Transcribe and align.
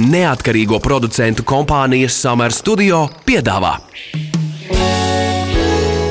Neatkarīgo 0.00 0.78
producentu 0.80 1.44
kompānijas 1.44 2.14
Summer 2.16 2.52
Studio 2.56 3.02
piedāvā 3.28 3.74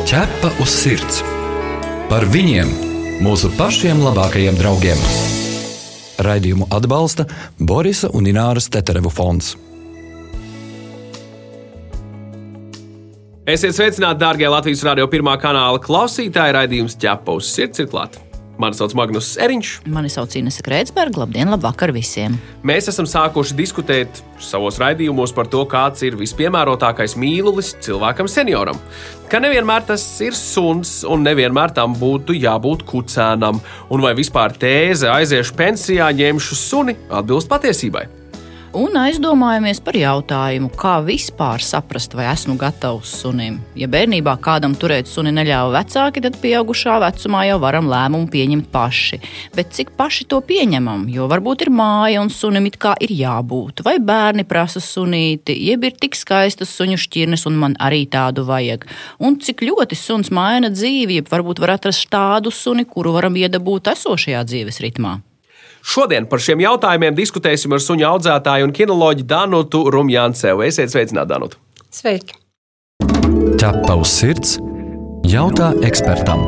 Ķepa 0.06 0.52
uz 0.62 0.70
sirds 0.70 1.24
par 2.12 2.28
viņiem, 2.30 2.70
mūsu 3.26 3.50
pašiem 3.58 4.04
labākajiem 4.06 4.60
draugiem. 4.60 5.02
Raidījumu 6.22 6.70
atbalsta 6.70 7.26
Borisa 7.58 8.12
un 8.14 8.30
Ināras 8.30 8.70
Teterevu 8.70 9.10
fonds. 9.10 9.56
Esiet 13.50 13.74
sveicināti, 13.74 14.22
darbie 14.22 14.52
Latvijas 14.52 14.86
radio 14.86 15.10
pirmā 15.10 15.40
kanāla 15.42 15.82
klausītāji. 15.82 16.60
Raidījums 16.60 17.02
ķepa 17.02 17.40
uz 17.40 17.50
sirds 17.50 17.82
ir 17.82 17.90
klāts. 17.90 18.22
Mani 18.62 18.78
sauc 18.78 18.94
Magnus 18.94 19.34
Eriņš. 19.42 19.70
Mani 19.90 20.10
sauc 20.12 20.36
Inese 20.38 20.62
Kreitsberga. 20.62 21.24
Labdien, 21.24 21.50
labvakar 21.50 21.90
visiem! 21.96 22.36
Mēs 22.68 22.92
esam 22.92 23.08
sākuši 23.10 23.58
diskutēt 23.58 24.22
savos 24.42 24.78
raidījumos 24.82 25.34
par 25.34 25.50
to, 25.50 25.64
kāds 25.70 26.06
ir 26.06 26.20
vispiemērotākais 26.20 27.18
mīlulis 27.18 27.74
cilvēkam 27.82 28.30
senioram. 28.30 28.78
Ka 29.32 29.42
nevienmēr 29.42 29.90
tas 29.90 30.06
ir 30.22 30.38
suns, 30.38 31.00
un 31.08 31.26
nevienmēr 31.26 31.74
tam 31.74 31.98
būtu 31.98 32.38
jābūt 32.38 32.86
kucēnam, 32.86 33.62
un 33.90 34.06
vai 34.06 34.14
vispār 34.18 34.54
tēze 34.62 35.10
aiziešu 35.10 35.58
pensijā, 35.58 36.14
ņemšu 36.22 36.64
suni, 36.68 37.00
atbilst 37.10 37.50
patiesībai 37.50 38.21
un 38.78 38.96
aizdomājamies 38.96 39.80
par 39.84 39.96
jautājumu, 39.98 40.70
kā 40.80 40.98
vispār 41.06 41.64
saprast, 41.64 42.14
vai 42.18 42.28
esmu 42.32 42.56
gatavs 42.60 43.12
sunim. 43.22 43.60
Ja 43.78 43.88
bērnībā 43.92 44.36
kādam 44.44 44.76
turēt 44.80 45.10
suni 45.12 45.34
neļāva 45.36 45.74
vecāki, 45.76 46.24
tad 46.24 46.38
pieaugušā 46.42 46.98
vecumā 47.04 47.44
jau 47.50 47.58
varam 47.64 47.90
lēmumu 47.92 48.30
pieņemt 48.32 48.70
paši. 48.74 49.22
Bet 49.56 49.74
cik 49.76 49.94
paši 50.00 50.28
to 50.32 50.42
pieņemam? 50.48 51.08
Jo 51.12 51.28
varbūt 51.32 51.66
ir 51.66 51.74
māja 51.76 52.22
un 52.24 52.32
sunim 52.34 52.70
it 52.70 52.78
kā 52.82 52.94
ir 53.04 53.16
jābūt, 53.16 53.84
vai 53.88 53.98
bērni 54.00 54.48
prasa 54.48 54.84
sunīti, 54.84 55.58
jeb 55.70 55.88
ir 55.88 55.98
tik 56.00 56.16
skaistas 56.20 56.72
suņu 56.78 57.00
šķirnes 57.02 57.48
un 57.50 57.60
man 57.64 57.80
arī 57.80 58.06
tādu 58.12 58.46
vajag. 58.48 58.88
Un 59.20 59.40
cik 59.42 59.66
ļoti 59.68 60.00
suns 60.00 60.32
maina 60.32 60.72
dzīvi, 60.72 61.22
jeb 61.22 61.34
varbūt 61.34 61.64
var 61.64 61.76
atrast 61.80 62.10
tādu 62.12 62.54
suni, 62.54 62.88
kuru 62.88 63.16
varam 63.18 63.36
iedabūt 63.40 63.92
esošajā 63.96 64.46
dzīves 64.48 64.82
ritmā. 64.86 65.20
Šodien 65.82 66.28
par 66.30 66.42
šiem 66.42 66.62
jautājumiem 66.62 67.16
diskutēsim 67.18 67.74
ar 67.74 67.82
suņu 67.82 68.06
audzētāju 68.06 68.68
un 68.68 68.74
kinoloģu 68.76 69.26
Danutu 69.26 69.82
Rumjāncevu. 69.90 70.62
Esiet 70.68 70.94
sveicināti, 70.94 71.32
Danutu! 71.34 71.58
Sveiki! 71.90 72.38
Ķepa 73.58 73.96
uz 73.98 74.12
sirds 74.14 74.60
jautā 75.26 75.72
ekspertam. 75.86 76.44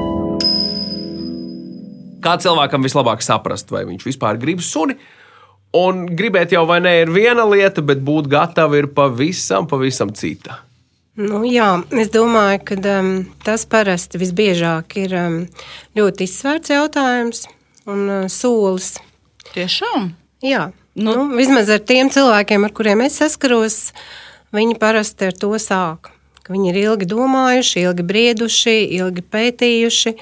Kā 2.24 2.38
cilvēkam 2.40 2.86
vislabāk 2.86 3.24
saprast, 3.26 3.74
vai 3.74 3.84
viņš 3.90 4.06
vispār 4.08 4.38
grib 4.40 4.62
suni? 4.64 4.96
Un 5.74 6.04
gribēt 6.14 6.54
jau 6.54 6.68
vai 6.70 6.78
nē, 6.86 6.94
ir 7.02 7.12
viena 7.12 7.48
lieta, 7.50 7.82
bet 7.82 8.04
būt 8.06 8.30
gatavam 8.30 8.78
ir 8.78 8.92
pavisam, 8.94 9.66
pavisam 9.68 10.14
cita. 10.14 10.60
Nu, 11.18 11.42
jā, 11.46 11.72
es 11.98 12.12
domāju, 12.14 12.62
ka 12.70 12.78
um, 13.00 13.10
tas 13.46 13.66
parasti 13.70 14.22
visbiežāk 14.22 14.96
ir 15.02 15.18
um, 15.18 15.40
ļoti 15.98 16.30
izsvērts 16.30 16.74
jautājums 16.74 17.44
un 17.90 18.06
uh, 18.06 18.30
solis. 18.30 18.94
Tiešām? 19.54 20.08
Jā, 20.44 20.72
nu. 20.98 21.14
Nu, 21.14 21.28
vismaz 21.38 21.70
ar 21.74 21.82
tiem 21.86 22.10
cilvēkiem, 22.14 22.66
ar 22.66 22.74
kuriem 22.74 23.04
es 23.06 23.20
saskaros, 23.22 23.78
viņi 24.56 24.80
parasti 24.82 25.30
ar 25.30 25.38
to 25.38 25.52
sāk. 25.62 26.10
Viņi 26.50 26.74
ir 26.74 26.80
ilgi 26.82 27.08
domājuši, 27.08 27.84
ilgi 27.86 28.06
brieduši, 28.10 28.76
ilgi 28.98 29.24
pētījuši, 29.32 30.16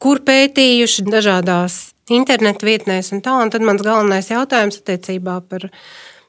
kur 0.00 0.22
pētījuši 0.24 1.04
dažādās 1.10 1.80
internetu 2.14 2.70
vietnēs. 2.70 3.10
Un 3.12 3.20
tā, 3.26 3.34
un 3.42 3.52
tad 3.52 3.66
mans 3.66 3.84
galvenais 3.84 4.30
jautājums 4.30 4.80
attiecībā 4.80 5.40
par 5.50 5.68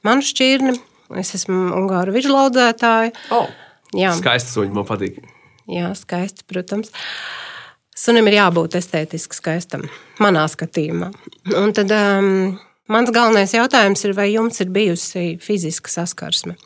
manu 0.04 0.26
šķirni. 0.26 0.76
Es 1.22 1.32
esmu 1.38 1.70
Ungāru 1.78 2.12
vižlaudzētāja. 2.16 3.14
Oh, 3.32 3.46
Jā, 3.94 4.10
skaisti 4.18 4.50
suņi 4.50 4.74
man 4.74 4.84
patīk. 4.88 5.22
Jā, 5.70 5.94
skaisti, 5.96 6.42
protams. 6.50 6.90
Uh, 6.90 7.55
Sunim 7.96 8.26
ir 8.28 8.36
jābūt 8.36 8.76
estētiski 8.76 9.38
skaistam, 9.38 9.86
manā 10.20 10.42
skatījumā. 10.52 11.08
Un 11.56 11.72
tad 11.76 11.92
um, 11.96 12.58
mans 12.92 13.12
galvenais 13.14 13.54
jautājums 13.56 14.04
ir, 14.04 14.12
vai 14.18 14.28
jums 14.34 14.60
ir 14.60 14.72
bijusi 14.74 15.38
fiziska 15.40 15.92
saskarsme? 15.94 16.58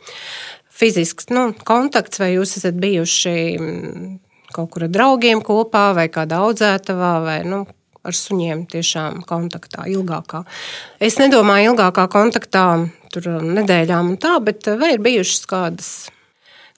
Fizisks 0.81 1.29
nu, 1.31 1.53
kontakts, 1.67 2.19
vai 2.19 2.33
jūs 2.33 2.57
esat 2.59 2.79
bijuši 2.83 3.37
mm, 3.61 4.09
kaut 4.57 4.73
kur 4.75 4.89
ar 4.89 4.91
draugiem 4.91 5.43
kopā, 5.47 5.91
vai 5.95 6.09
kādā 6.11 6.41
audzētavā, 6.49 7.13
vai 7.23 7.39
nu, 7.47 7.63
ar 8.03 8.17
suņiem 8.17 8.65
tiešām 8.73 9.23
kontaktā 9.29 9.87
ilgākā. 9.93 10.43
Es 10.99 11.21
nedomāju 11.21 11.77
ilgākā 11.77 12.09
kontaktā, 12.11 12.65
tur 13.15 13.29
nedēļām 13.45 14.17
un 14.17 14.19
tā, 14.19 14.39
bet 14.43 14.67
vai 14.81 14.97
ir 14.97 15.05
bijušas 15.05 15.47
kādas 15.47 15.93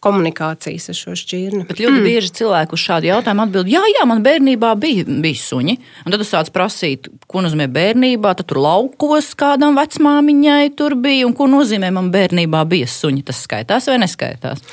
komunikācijas 0.03 0.91
ar 0.91 0.99
šo 0.99 1.15
šķirni. 1.19 1.65
Bet 1.69 1.81
ļoti 1.83 1.99
mm. 2.01 2.07
bieži 2.07 2.33
cilvēki 2.41 2.75
uz 2.77 2.83
šādu 2.83 3.09
jautājumu 3.11 3.45
atbild, 3.45 3.71
jā, 3.71 3.83
jā, 3.95 4.07
man 4.09 4.23
bērnībā 4.25 4.73
bija, 4.83 5.07
bija 5.07 5.39
suņi. 5.39 5.77
Un 6.03 6.15
tad 6.15 6.23
tu 6.23 6.27
sāc 6.27 6.51
prasīt, 6.55 7.07
ko 7.31 7.45
nozīmē 7.45 7.69
bērnībā, 7.73 8.35
tad 8.39 8.51
tur 8.51 8.63
laukos 8.65 9.33
kādam 9.39 9.79
vecmāmiņai 9.79 10.73
tur 10.79 10.97
bija, 10.99 11.29
un 11.29 11.37
ko 11.39 11.47
nozīmē 11.51 11.93
man 11.95 12.11
bērnībā 12.15 12.65
bija 12.71 12.91
suņi. 12.91 13.23
Tas 13.31 13.45
skaitās 13.47 13.87
vai 13.91 14.01
neskaitās? 14.03 14.67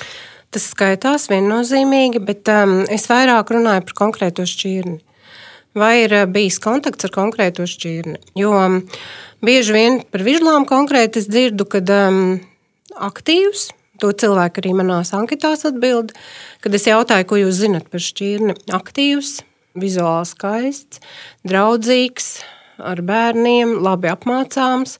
Tas 0.49 0.65
skaitās 0.73 1.29
viennozīmīgi, 1.29 2.23
bet 2.25 2.49
um, 2.49 2.79
es 2.89 3.05
vairāk 3.09 3.53
runāju 3.53 3.85
par 3.85 3.97
konkrēto 4.01 4.47
šķirni. 4.49 4.97
Vai 5.77 5.93
ir 6.07 6.15
uh, 6.23 6.29
bijis 6.29 6.57
kontakts 6.63 7.05
ar 7.05 7.13
konkrēto 7.13 7.69
šķirni? 7.69 8.17
Jo 8.39 8.55
um, 8.57 8.79
bieži 9.45 9.75
vien 9.77 9.99
par 10.09 10.25
vižlām 10.25 10.65
konkrēti 10.69 11.21
es 11.21 11.29
dzirdu, 11.29 11.69
kad 11.69 11.93
um, 11.93 12.39
aktīvs 12.97 13.69
To 13.99 14.11
cilvēki 14.15 14.63
arī 14.63 14.71
manās 14.77 15.11
anketās 15.15 15.65
atbild, 15.67 16.13
kad 16.63 16.75
es 16.77 16.87
jautāju, 16.87 17.27
ko 17.27 17.39
jūs 17.41 17.59
zinat 17.59 17.89
par 17.91 18.03
šķirni. 18.03 18.55
Aktīvs, 18.75 19.39
vizuāli 19.79 20.29
skaists, 20.29 21.01
draudzīgs, 21.47 22.29
ar 22.79 23.01
bērniem, 23.05 23.77
labi 23.83 24.11
apmācāms. 24.11 24.97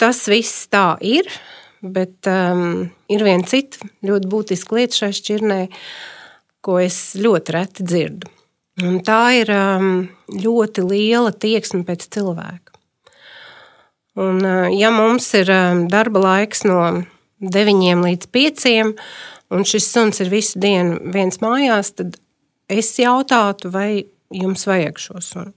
Tas 0.00 0.24
viss 0.30 0.68
tā 0.70 0.94
ir, 1.04 1.28
bet 1.82 2.28
um, 2.30 2.86
ir 3.10 3.24
viena 3.26 3.46
cita 3.46 3.86
ļoti 4.06 4.30
būtiska 4.30 4.78
lieta 4.78 5.00
šai 5.02 5.10
šķirnē, 5.18 5.60
ko 6.64 6.78
es 6.82 6.98
ļoti 7.20 7.54
reti 7.54 7.86
dzirdu. 7.86 8.30
Un 8.82 8.98
tā 9.06 9.20
ir 9.38 9.50
um, 9.54 10.06
ļoti 10.34 10.82
liela 10.82 11.30
tieksme 11.30 11.84
pēc 11.86 12.08
cilvēka. 12.16 12.72
Un, 14.18 14.40
uh, 14.42 14.70
ja 14.74 14.90
mums 14.94 15.28
ir 15.38 15.50
um, 15.50 15.84
darba 15.90 16.22
laiks 16.22 16.64
no 16.66 16.80
9 17.52 18.04
līdz 18.04 18.30
5, 18.34 18.94
un 19.54 19.66
šis 19.68 19.90
suns 19.90 20.22
ir 20.24 20.32
visu 20.32 20.60
dienu 20.62 20.98
viens 21.14 21.40
mājās, 21.42 21.94
tad 21.98 22.16
es 22.72 22.92
jautātu, 22.98 23.72
vai 23.74 24.04
jums 24.34 24.66
vajag 24.68 25.00
šo 25.00 25.20
sunu. 25.22 25.52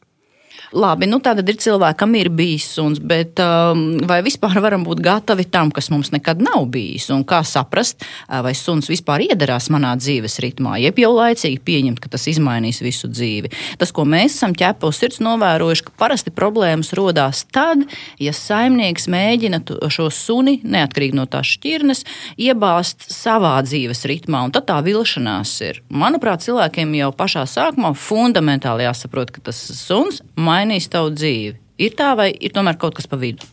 Labi, 0.76 1.08
nu 1.08 1.20
tātad 1.24 1.48
ir 1.48 1.58
cilvēkam 1.62 2.16
ir 2.20 2.30
bijis 2.34 2.66
suns, 2.76 3.00
bet 3.00 3.40
um, 3.40 3.84
vai 4.08 4.20
vispār 4.26 4.60
varam 4.64 4.84
būt 4.84 5.00
gatavi 5.04 5.46
tam, 5.52 5.72
kas 5.72 5.88
mums 5.94 6.12
nekad 6.12 6.42
nav 6.44 6.66
bijis? 6.74 7.08
Un 7.14 7.24
kā 7.28 7.40
saprast, 7.48 8.04
vai 8.28 8.52
suns 8.58 8.90
vispār 8.92 9.24
iedarās 9.30 9.70
manā 9.74 9.94
dzīves 10.00 10.38
ritmā, 10.44 10.76
jeb 10.82 11.00
jau 11.02 11.14
laicīgi 11.16 11.62
pieņemt, 11.64 12.02
ka 12.04 12.12
tas 12.12 12.28
izmainīs 12.30 12.82
visu 12.84 13.10
dzīvi. 13.12 13.52
Tas, 13.80 13.94
ko 13.96 14.04
mēs 14.08 14.36
esam 14.36 14.56
ķepos 14.58 15.00
sirds 15.00 15.22
novērojuši, 15.24 15.88
ka 15.88 15.96
parasti 16.04 16.34
problēmas 16.36 16.92
rodās 16.98 17.46
tad, 17.54 17.86
ja 18.20 18.36
saimnieks 18.36 19.08
mēģina 19.12 19.62
šo 19.94 20.10
suni, 20.14 20.58
neatkarīgi 20.68 21.18
no 21.18 21.28
tās 21.32 21.54
šķirnes, 21.56 22.04
iebāzt 22.44 23.08
savā 23.14 23.56
dzīves 23.66 24.04
ritmā, 24.10 24.44
un 24.48 24.54
tad 24.56 24.68
tā 24.70 24.82
vilšanās 24.86 25.56
ir. 25.68 25.82
Manuprāt, 25.88 26.44
cilvēkiem 26.46 26.94
jau 27.00 27.12
pašā 27.16 27.46
sākumā 27.50 27.94
fundamentāli 27.98 28.88
jāsaprot, 28.88 29.32
ka 29.36 29.48
tas 29.50 29.60
suns 29.80 30.22
mainījis 30.48 30.92
tavu 30.94 31.14
dzīvi? 31.16 31.56
Ir 31.78 31.94
tā 31.98 32.14
vai 32.18 32.32
ir 32.34 32.56
tomēr 32.56 32.80
kaut 32.82 32.98
kas 32.98 33.10
pa 33.10 33.20
vidu? 33.22 33.46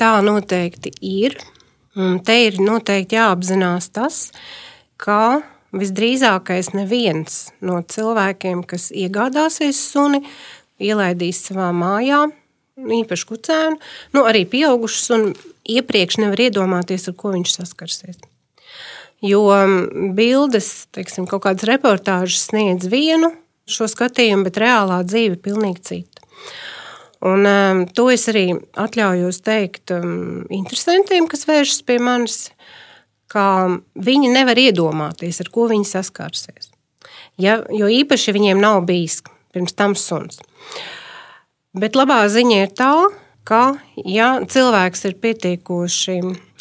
Tā 0.00 0.16
noteikti 0.24 0.94
ir. 1.04 1.36
Un 1.98 2.20
te 2.24 2.36
ir 2.46 2.60
noteikti 2.62 3.18
jāapzinās 3.18 3.90
tas, 3.92 4.20
ka 4.96 5.42
visdrīzākais 5.76 6.72
neviens 6.72 7.50
no 7.60 7.80
cilvēkiem, 7.82 8.62
kas 8.66 8.88
iegādāsies 8.94 9.80
suni, 9.90 10.22
ielaidīs 10.80 11.42
savā 11.48 11.68
mājā, 11.76 12.22
īpaši 12.80 13.28
kucēnu, 13.28 13.78
nu, 14.16 14.24
arī 14.24 14.46
pieaugušu 14.48 15.02
sunu, 15.02 15.34
iepriekš 15.68 16.20
nevar 16.22 16.46
iedomāties, 16.46 17.08
ar 17.10 17.18
ko 17.18 17.34
viņš 17.34 17.56
saskarsies. 17.58 18.22
Jo 19.20 19.42
bildes, 20.16 20.70
teiksim, 20.96 21.26
kaut 21.28 21.44
kādas 21.44 21.68
reportāžas 21.68 22.46
sniedz 22.48 22.88
vienu 22.88 23.34
šo 23.68 23.88
skatījumu, 23.90 24.46
bet 24.48 24.60
reālā 24.62 25.00
dzīve 25.06 25.36
ir 25.36 25.42
pilnīgi 25.44 25.84
cita. 25.90 26.24
Un, 27.20 27.44
um, 27.44 27.82
to 27.92 28.06
es 28.12 28.24
arī 28.32 28.46
atļaujos 28.80 29.42
teikt 29.44 29.92
um, 29.92 30.46
interesantiem, 30.48 31.28
kas 31.28 31.44
vēršas 31.48 31.82
pie 31.84 31.98
manis, 32.00 32.38
ka 33.30 33.44
viņi 33.94 34.30
nevar 34.32 34.58
iedomāties, 34.58 35.42
ar 35.44 35.50
ko 35.52 35.68
viņi 35.70 35.86
saskarsies. 35.90 36.70
Ja, 37.40 37.60
jo 37.72 37.88
īpaši 37.92 38.34
viņiem 38.36 38.60
nav 38.60 38.82
bijis 38.88 39.20
pirms 39.52 39.76
tam 39.76 39.94
suns. 39.98 40.40
Bet 41.76 41.96
labā 41.98 42.22
ziņa 42.32 42.62
ir 42.64 42.72
tā, 42.74 42.94
ka, 43.46 43.76
ja 44.04 44.32
cilvēks 44.48 45.04
ir 45.08 45.18
pietiekoši 45.22 46.16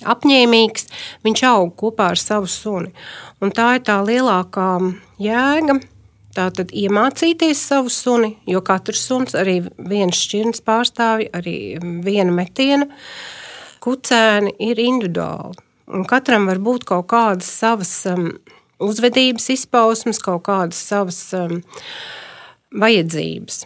apņēmīgs, 0.09 0.87
viņš 1.25 1.45
aug 1.49 1.71
kopā 1.79 2.11
ar 2.13 2.19
savu 2.21 2.49
suni. 2.51 2.91
Un 3.43 3.55
tā 3.55 3.71
ir 3.77 3.85
tā 3.87 3.99
lielākā 4.05 4.71
jēga. 5.21 5.79
Tātad 6.39 6.69
iemācīties 6.71 7.59
savu 7.67 7.91
suni, 7.91 8.29
jo 8.47 8.61
katrs 8.63 9.01
suns, 9.09 9.35
arī 9.35 9.57
viens 9.89 10.15
šķirnes 10.15 10.63
pārstāvja, 10.63 11.33
arī 11.35 11.55
viena 12.05 12.31
metiena, 12.31 12.87
kucēni 13.83 14.53
ir 14.63 14.79
individuāli. 14.79 15.59
Un 15.91 16.05
katram 16.07 16.45
var 16.47 16.61
būt 16.63 16.85
kaut 16.87 17.09
kādas 17.11 17.49
savas 17.59 17.91
um, 18.07 18.29
uzvedības 18.79 19.49
izpausmes, 19.57 20.21
kaut 20.23 20.45
kādas 20.47 20.79
savas 20.91 21.19
um, 21.35 21.59
vajadzības. 22.71 23.65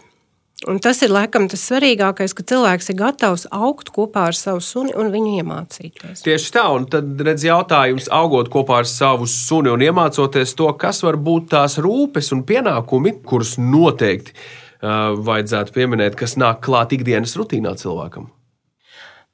Un 0.70 0.78
tas 0.80 1.02
ir 1.04 1.12
laikam 1.12 1.44
tas 1.50 1.60
svarīgākais, 1.68 2.32
ka 2.36 2.44
cilvēks 2.48 2.88
ir 2.92 2.96
gatavs 2.96 3.44
augt 3.52 3.90
kopā 3.92 4.28
ar 4.30 4.36
savu 4.38 4.62
suni 4.64 4.94
un 4.96 5.10
viņu 5.12 5.34
iemācīties. 5.42 6.22
Tieši 6.24 6.52
tā, 6.56 6.64
un 6.72 6.86
tad 6.88 7.20
redz 7.26 7.44
jautājums, 7.44 8.08
augot 8.08 8.48
kopā 8.52 8.80
ar 8.80 8.88
savu 8.88 9.28
suni 9.28 9.72
un 9.72 9.84
iemācoties 9.84 10.56
to, 10.56 10.70
kas 10.80 11.02
var 11.04 11.18
būt 11.20 11.50
tās 11.52 11.76
rūpes 11.84 12.32
un 12.36 12.46
pienākumi, 12.48 13.18
kurus 13.28 13.58
noteikti 13.60 14.32
uh, 14.32 15.12
vajadzētu 15.26 15.76
pieminēt, 15.76 16.16
kas 16.16 16.38
nāk 16.40 16.62
klāt 16.64 16.96
ikdienas 16.96 17.36
rutīnā 17.36 17.74
cilvēkam. 17.80 18.30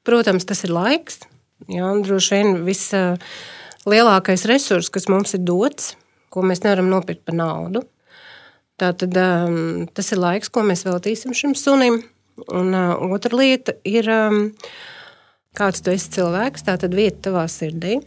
Protams, 0.07 0.47
tas 0.49 0.65
ir 0.65 0.75
laiks. 0.75 1.21
Jā, 1.71 1.93
droši 2.01 2.37
vien 2.39 2.61
viss 2.65 2.91
lielākais 3.85 4.47
resurs, 4.49 4.89
kas 4.91 5.07
mums 5.11 5.35
ir 5.37 5.43
dots, 5.45 5.93
ko 6.33 6.43
mēs 6.45 6.63
nevaram 6.65 6.89
nopirkt 6.89 7.23
par 7.27 7.37
naudu. 7.37 7.85
Tātad, 8.81 9.13
um, 9.13 9.85
tas 9.93 10.07
ir 10.09 10.17
laiks, 10.21 10.49
ko 10.49 10.63
mēs 10.65 10.81
veltīsim 10.87 11.35
šim 11.37 11.53
sunim. 11.57 11.99
Un 12.49 12.71
uh, 12.73 12.95
otra 13.13 13.37
lieta 13.37 13.75
ir, 13.85 14.07
um, 14.09 14.47
kāds 15.57 15.83
tu 15.85 15.93
esi 15.93 16.09
cilvēks, 16.15 16.65
tā 16.65 16.79
tad 16.81 16.95
vieta 16.97 17.27
tavā 17.29 17.45
sirdī. 17.51 17.99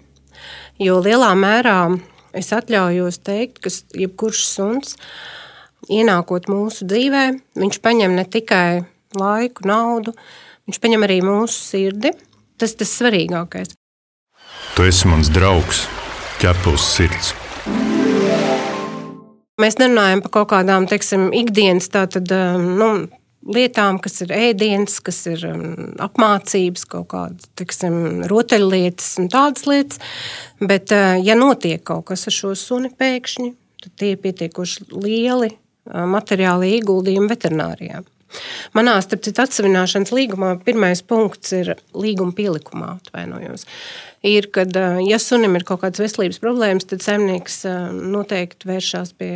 Jo 0.83 0.99
lielā 1.05 1.31
mērā 1.39 1.79
es 2.35 2.51
atļaujos 2.57 3.21
teikt, 3.23 3.61
ka 3.63 3.71
jebkurš 3.95 4.43
suns, 4.49 4.97
ienākot 5.87 6.51
mūsu 6.51 6.89
dzīvē, 6.91 7.25
viņš 7.61 7.81
paņem 7.85 8.19
ne 8.19 8.27
tikai 8.27 8.83
laiku, 9.15 9.69
naudu, 9.71 10.17
viņš 10.67 10.83
paņem 10.83 11.07
arī 11.07 11.21
mūsu 11.23 11.61
sirdi. 11.71 12.17
Tas 12.59 12.75
ir 12.75 12.83
tas 12.83 12.99
svarīgākais. 12.99 13.75
Tu 14.75 14.91
esi 14.91 15.11
mans 15.11 15.31
draugs, 15.31 15.87
ķepus 16.43 16.91
sirds. 16.97 17.35
Mēs 19.63 19.77
nerunājam 19.79 20.19
par 20.25 20.33
kaut 20.35 20.49
kādām 20.51 20.89
teiksim, 20.91 21.29
ikdienas 21.37 21.87
tātad, 21.95 22.27
um, 22.35 22.65
nu, 22.75 22.89
lietām, 23.55 24.01
kas 24.03 24.25
ir 24.25 24.33
ēdienas, 24.35 24.97
kas 25.05 25.21
ir 25.31 25.45
um, 25.47 25.93
apmācības, 26.03 26.83
kaut 26.91 27.07
kādas 27.13 27.85
rotaļlietas 28.33 29.13
un 29.23 29.29
tādas 29.31 29.69
lietas. 29.71 30.03
Bet, 30.59 30.91
uh, 30.91 31.15
ja 31.23 31.39
notiek 31.39 31.85
kaut 31.87 32.09
kas 32.11 32.27
ar 32.27 32.35
šo 32.35 32.51
suni 32.59 32.91
pēkšņi, 32.99 33.53
tad 33.85 33.95
tie 34.01 34.11
ir 34.17 34.19
pietiekoši 34.25 34.89
lieli 34.91 35.53
uh, 35.53 36.03
materiāli 36.03 36.75
ieguldījumi 36.81 37.31
veterinārijā. 37.31 38.03
Manā 38.77 38.97
starp 39.05 39.25
citu 39.27 39.45
atsevināšanas 39.45 40.13
līgumā 40.15 40.55
pirmais 40.65 41.03
punkts 41.07 41.55
ir 41.57 41.75
līguma 41.95 42.35
pielikumā, 42.37 42.97
atvainojos. 42.99 43.67
Ir, 44.25 44.49
kad, 44.55 44.75
ja 45.05 45.19
sunim 45.21 45.57
ir 45.59 45.67
kaut 45.69 45.83
kādas 45.85 46.03
veselības 46.03 46.41
problēmas, 46.43 46.89
tad 46.89 47.05
saimnieks 47.05 47.63
noteikti 47.93 48.71
vēršas 48.71 49.15
pie 49.21 49.33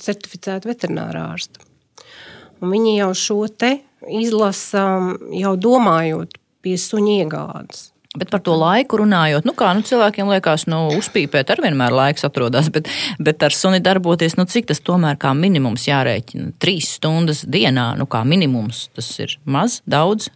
certificēta 0.00 0.70
veterinārā 0.70 1.26
ārsta. 1.34 1.64
Un 2.62 2.70
viņi 2.70 2.98
jau 3.00 3.10
šo 3.18 3.40
te 3.50 3.74
izlasa 4.22 4.84
jau 5.34 5.56
domājot 5.58 6.38
pie 6.62 6.76
suņa 6.78 7.16
iegādes. 7.24 7.91
Bet 8.12 8.28
par 8.28 8.42
to 8.44 8.52
laiku 8.60 8.98
runājot, 9.00 9.46
nu 9.48 9.54
kā 9.56 9.70
nu, 9.72 9.80
cilvēkiem 9.88 10.28
liekas, 10.34 10.66
nu, 10.68 10.82
uzpīpēt 10.98 11.48
ar 11.54 11.62
vienmēr 11.64 11.94
laiks 11.96 12.26
atrodas, 12.28 12.68
bet, 12.72 12.90
bet 13.16 13.40
ar 13.46 13.56
suni 13.56 13.80
darboties, 13.80 14.36
nu 14.36 14.44
cik 14.44 14.68
tas 14.68 14.82
tomēr 14.84 15.16
kā 15.20 15.32
minimums 15.32 15.86
jārēķina? 15.88 16.52
Trīs 16.60 16.90
stundas 16.98 17.40
dienā, 17.48 17.94
nu 17.96 18.04
kā 18.12 18.20
minimums, 18.28 18.90
tas 18.92 19.08
ir 19.24 19.38
maz, 19.48 19.80
daudz. 19.88 20.28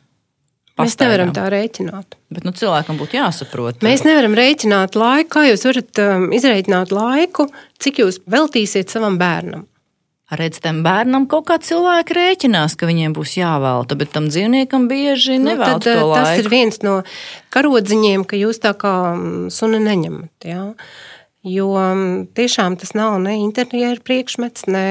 Mēs 0.81 0.97
nevaram 1.01 1.37
tā 1.37 1.47
rēķināt. 1.53 2.17
Bet 2.33 2.49
nu, 2.49 2.53
cilvēkam 2.57 2.97
būtu 3.01 3.17
jāsaprot. 3.17 3.85
Mēs 3.85 4.05
nevaram 4.09 4.35
rēķināt 4.37 4.97
laiku. 4.97 5.31
Kā 5.37 5.47
jūs 5.49 5.65
varat 5.69 6.01
um, 6.05 6.27
izrēķināt 6.37 6.93
laiku, 6.93 7.49
cik 7.81 8.03
jūs 8.03 8.21
veltīsiet 8.29 8.93
savam 8.93 9.17
bērnam? 9.21 9.65
Redz, 10.27 10.59
tam 10.59 10.81
bērnam 10.83 11.29
kaut 11.31 11.47
kā 11.47 11.57
cilvēki 11.63 12.17
rēķinās, 12.17 12.75
ka 12.79 12.89
viņiem 12.89 13.13
būs 13.15 13.37
jāvelta, 13.39 13.95
bet 13.99 14.11
tam 14.15 14.27
dzīvniekam 14.27 14.89
bieži 14.91 15.37
nevēl 15.39 15.77
nu, 15.79 15.85
tad, 15.85 16.01
laiku. 16.03 16.17
Tas 16.19 16.41
ir 16.41 16.49
viens 16.51 16.81
no 16.83 16.97
karodziņiem, 17.55 18.25
ka 18.27 18.39
jūs 18.41 18.59
tā 18.65 18.73
kā 18.79 18.95
mm, 19.13 19.53
suni 19.55 19.79
neņemat. 19.85 20.49
Ja? 20.51 20.65
Jo 21.47 21.69
mm, 21.79 22.33
tiešām 22.35 22.75
tas 22.81 22.97
nav 22.99 23.21
ne 23.23 23.37
interjera 23.45 24.03
priekšmets, 24.03 24.67
ne 24.67 24.87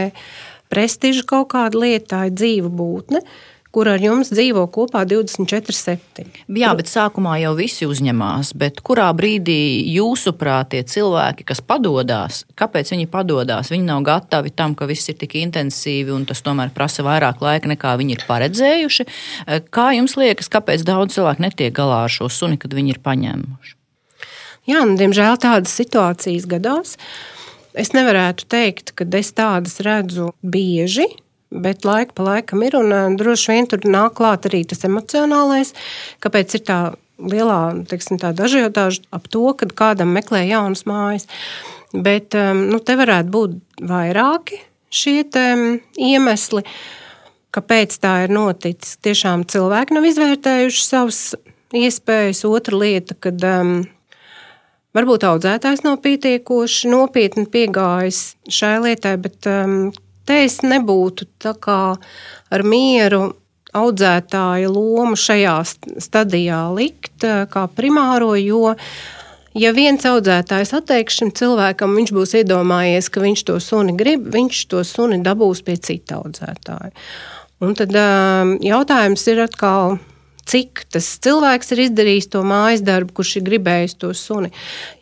prestiža 0.72 1.28
kaut 1.28 1.52
kāda 1.52 1.84
lieta, 1.84 2.08
tā 2.16 2.22
ir 2.30 2.40
dzīva 2.40 2.72
būtne. 2.72 3.20
Uh, 3.20 3.55
kur 3.76 3.90
ar 3.92 4.00
jums 4.00 4.32
dzīvo 4.32 4.64
kopā 4.72 5.04
24-7. 5.10 6.30
Jā, 6.56 6.72
bet 6.78 6.88
sākumā 6.88 7.36
jau 7.42 7.52
visi 7.58 7.88
uzņemās. 7.90 8.54
Kurā 8.86 9.10
brīdī 9.18 9.84
jūsuprāt, 9.92 10.72
tie 10.72 10.84
cilvēki, 10.88 11.44
kas 11.50 11.60
padodas, 11.60 12.44
kāpēc 12.56 12.94
viņi 12.94 13.10
padodas? 13.12 13.74
Viņi 13.74 13.90
nav 13.90 14.06
gatavi 14.08 14.54
tam, 14.56 14.78
ka 14.80 14.88
viss 14.88 15.12
ir 15.12 15.20
tik 15.20 15.36
intensīvi 15.42 16.14
un 16.16 16.24
tas 16.30 16.44
tomēr 16.46 16.72
prasa 16.76 17.04
vairāk 17.06 17.44
laika 17.44 17.72
nekā 17.74 17.98
viņi 18.00 18.16
ir 18.16 18.24
paredzējuši. 18.30 19.08
Kā 19.76 19.90
jums 19.98 20.16
liekas, 20.20 20.52
kāpēc 20.54 20.86
daudz 20.88 21.18
cilvēku 21.18 21.44
netiek 21.44 21.76
galā 21.76 22.06
ar 22.06 22.14
šo 22.14 22.32
suni, 22.32 22.60
kad 22.62 22.74
viņi 22.76 22.96
ir 22.96 23.02
paņēmuši? 23.04 23.76
Jā, 24.72 24.82
nu, 24.88 24.96
diemžēl 24.98 25.36
tādas 25.44 25.76
situācijas 25.78 26.48
gadās. 26.50 26.96
Es 27.76 27.92
nevarētu 27.92 28.48
teikt, 28.50 28.96
ka 28.96 29.06
es 29.20 29.36
tādas 29.36 29.82
redzu 29.84 30.32
bieži, 30.42 31.10
bet 31.64 31.88
laika 31.88 32.16
pa 32.18 32.28
laikam 32.30 32.64
ir. 32.66 32.78
Un, 32.80 32.92
uh, 32.92 33.08
droši 33.18 33.54
vien 33.54 33.70
tur 33.72 33.86
nāk 33.88 34.18
klāt 34.20 34.48
arī 34.50 34.64
tas 34.68 34.86
emocionālais, 34.88 35.74
kāpēc 36.24 36.60
ir 36.60 36.66
tā 36.68 36.80
lielā 37.22 37.86
teiksim, 37.90 38.20
tā 38.20 38.34
dažādāža 38.36 39.06
ap 39.16 39.30
to, 39.32 39.48
kad 39.60 39.74
kādam 39.78 40.14
meklē 40.16 40.46
jaunas 40.50 40.86
mājas. 40.90 41.28
Bet 41.96 42.36
um, 42.36 42.66
nu, 42.74 42.82
te 42.84 42.98
varētu 43.00 43.32
būt 43.32 43.58
vairāki 43.88 44.60
šie 44.96 45.24
um, 45.40 45.66
iemesli, 45.96 46.66
kāpēc 47.56 47.98
tā 48.04 48.16
ir 48.26 48.36
noticis. 48.36 48.98
Tiešām 49.06 49.46
cilvēki 49.52 49.96
nav 49.96 50.08
izvērtējuši 50.12 50.84
savas 50.84 51.20
iespējas. 51.76 52.44
Otra 52.48 52.80
lieta, 52.80 53.16
kad 53.20 53.40
um, 53.48 53.78
varbūt 54.96 55.28
audzētājs 55.28 55.86
nav 55.88 56.02
pietiekoši 56.04 56.92
nopietni 56.92 57.48
piegājis 57.52 58.26
šai 58.52 58.76
lietai, 58.90 59.16
bet 59.24 59.48
um, 59.52 59.94
te 60.26 60.44
es 60.46 60.62
nebūtu 60.66 61.28
ar 62.52 62.64
mieru 62.66 63.34
audzētāja 63.76 64.72
lomu 64.72 65.18
šajā 65.20 65.58
stadijā 66.04 66.62
likt 66.76 67.26
eh, 67.28 67.44
kā 67.52 67.66
primāro, 67.76 68.34
jo 68.40 68.76
ja 69.56 69.72
viens 69.76 70.06
audzētājs 70.08 70.74
atteiks 70.80 71.20
šim 71.20 71.32
cilvēkam, 71.36 71.96
viņš 72.00 72.14
būs 72.16 72.36
iedomājies, 72.42 73.12
ka 73.12 73.24
viņš 73.24 73.46
to 73.50 73.60
suni 73.64 73.96
grib, 74.00 74.28
viņš 74.34 74.66
to 74.72 74.84
suni 74.88 75.22
dabūs 75.26 75.64
pie 75.66 75.78
cita 75.78 76.22
audzētāja. 76.22 76.94
Un 77.64 77.76
tad 77.78 77.96
eh, 77.96 78.56
jautājums 78.70 79.28
ir 79.32 79.46
atkal, 79.46 80.00
cik 80.50 80.86
tas 80.94 81.08
cilvēks 81.26 81.74
ir 81.74 81.84
izdarījis 81.88 82.30
to 82.36 82.44
mājas 82.48 82.84
darbu, 82.86 83.18
kurš 83.20 83.38
ir 83.40 83.48
gribējis 83.50 83.98
to 84.02 84.12
suni. 84.18 84.52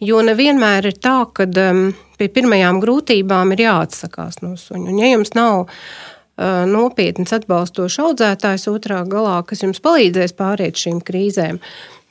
Jo 0.03 0.23
nevienmēr 0.25 0.89
ir 0.91 0.97
tā, 1.03 1.17
ka 1.35 1.47
um, 1.47 1.85
pie 2.19 2.29
pirmajām 2.33 2.79
grūtībām 2.83 3.53
ir 3.55 3.65
jāatsakās 3.67 4.41
no 4.43 4.55
suņa. 4.59 4.87
Un, 4.91 5.01
ja 5.01 5.11
jums 5.11 5.33
nav 5.37 5.65
uh, 5.65 6.63
nopietns 6.69 7.35
atbalstošs 7.35 7.99
audzētājs 8.05 8.69
otrā 8.71 9.03
galā, 9.09 9.41
kas 9.47 9.65
jums 9.65 9.83
palīdzēs 9.83 10.35
pāriet 10.39 10.79
šīm 10.79 11.03
krīzēm 11.05 11.59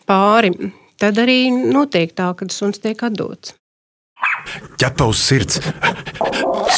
pāri, 0.09 0.53
tad 1.01 1.21
arī 1.23 1.47
notiek 1.51 2.13
tā, 2.15 2.33
ka 2.37 2.51
suns 2.53 2.83
tiek 2.83 3.01
atdots. 3.09 3.57
Ķepa 4.79 5.07
uz 5.11 5.23
sirds, 5.23 5.59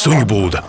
suņu 0.01 0.25
būda. 0.29 0.63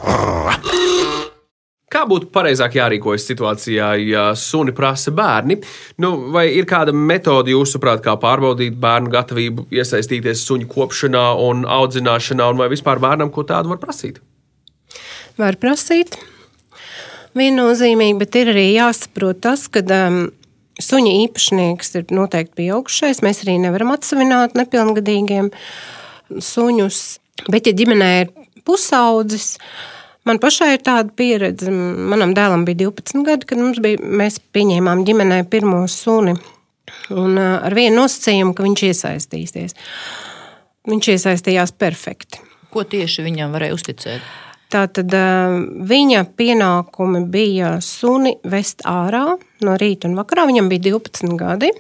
Kā 1.87 2.01
būtu 2.03 2.33
pareizāk 2.35 2.75
jārīkojas 2.81 3.29
situācijā, 3.29 3.93
ja 4.03 4.23
suni 4.35 4.73
prasa 4.75 5.13
bērni? 5.15 5.61
Nu, 6.03 6.17
vai 6.35 6.49
ir 6.59 6.67
kāda 6.67 6.91
metode, 6.91 7.53
jūsuprāt, 7.55 8.03
kā 8.03 8.17
pārbaudīt 8.19 8.75
bērnu 8.83 9.13
gatavību 9.13 9.69
iesaistīties 9.71 10.43
suņu 10.49 10.67
kopšanā 10.73 11.29
un 11.47 11.63
audzināšanā, 11.63 12.49
un 12.51 12.59
vai 12.59 12.67
vispār 12.75 12.99
bērnam 13.03 13.31
ko 13.31 13.47
tādu 13.47 13.71
var 13.71 13.79
prasīt? 13.83 14.19
Var 15.39 15.61
prasīt. 15.63 16.19
Viennozīmīgi, 17.39 18.19
bet 18.19 18.41
ir 18.41 18.51
arī 18.51 18.67
jāsaprot 18.73 19.45
tas, 19.47 19.69
ka 19.71 19.85
um, 19.87 20.23
suņa 20.83 21.17
īpašnieks 21.23 21.99
ir 22.01 22.11
noteikti 22.17 22.65
pieaugušais. 22.65 23.23
Mēs 23.23 23.45
arī 23.45 23.61
nevaram 23.63 23.95
atsevināt 23.95 24.57
nepilngadīgiem 24.59 25.53
suņus. 26.35 27.03
Bet, 27.53 27.69
ja 27.69 27.77
ģimenē 27.77 28.11
ir 28.25 28.33
pusaudzis, 28.67 29.59
Man 30.27 30.41
pašai 30.43 30.73
ir 30.75 30.83
tāda 30.83 31.13
pieredze. 31.15 31.71
Manam 31.71 32.33
dēlam 32.35 32.65
bija 32.67 32.89
12 32.89 33.23
gadi, 33.27 33.47
kad 33.47 33.83
bija, 33.83 34.01
mēs 34.03 34.41
pieņēmām 34.55 35.05
ģimenē 35.07 35.45
pirmo 35.51 35.85
suni. 35.91 36.35
Un 37.15 37.39
ar 37.39 37.75
vienu 37.75 38.01
nosacījumu, 38.01 38.55
ka 38.55 38.67
viņš 38.67 38.83
iesaistīsies. 38.89 39.77
Viņš 40.91 41.13
iesaistījās 41.15 41.75
perfekti. 41.79 42.43
Ko 42.75 42.83
tieši 42.87 43.23
viņam 43.27 43.55
varēja 43.55 43.79
uzticēt? 43.79 44.27
Tātad 44.75 45.15
viņa 45.87 46.25
pienākumi 46.35 47.23
bija 47.31 47.77
suni 47.83 48.35
vest 48.51 48.83
ārā 48.87 49.37
no 49.63 49.79
rīta 49.79 50.11
un 50.11 50.19
vakarā. 50.19 50.49
Viņam 50.51 50.71
bija 50.73 50.89
12 50.91 51.39
gadi. 51.39 51.71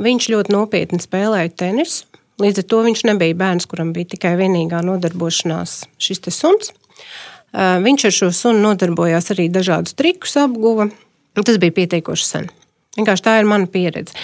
Viņš 0.00 0.30
ļoti 0.32 0.54
nopietni 0.54 1.00
spēlēja 1.02 1.52
tenisu. 1.64 2.06
Līdz 2.38 2.62
ar 2.62 2.68
to 2.70 2.82
viņš 2.86 3.00
nebija 3.08 3.36
bērns, 3.36 3.66
kuram 3.68 3.90
bija 3.92 4.14
tikai 4.14 4.36
vienīgā 4.38 4.80
nodarbošanās 4.86 5.82
šis 6.00 6.22
suns. 6.32 6.72
Viņš 7.56 8.04
ar 8.04 8.14
šo 8.14 8.30
sunu 8.34 8.60
nodarbojās 8.66 9.32
arī 9.32 9.48
dažādus 9.52 9.96
trikus, 9.96 10.36
apguva. 10.40 10.90
Tas 11.38 11.60
bija 11.60 11.74
pietiekoši 11.76 12.26
sen. 12.26 12.48
Vienkārši 12.98 13.24
tā 13.24 13.36
ir 13.40 13.48
mana 13.48 13.68
pieredze. 13.70 14.16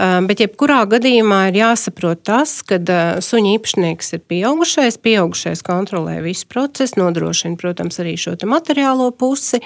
Bet, 0.00 0.40
jebkurā 0.40 0.78
gadījumā 0.88 1.42
ir 1.50 1.58
jāsaprot 1.60 2.22
tas, 2.24 2.60
ka 2.64 2.78
suņa 3.20 3.50
īpašnieks 3.58 4.14
ir 4.16 4.22
pieaugušais. 4.32 4.96
Pieaugušais 5.02 5.60
kontrolē 5.66 6.18
visu 6.24 6.48
procesu, 6.48 6.96
nodrošina, 7.02 7.58
protams, 7.60 8.00
arī 8.00 8.14
šo 8.20 8.38
materiālo 8.48 9.10
pusi. 9.12 9.60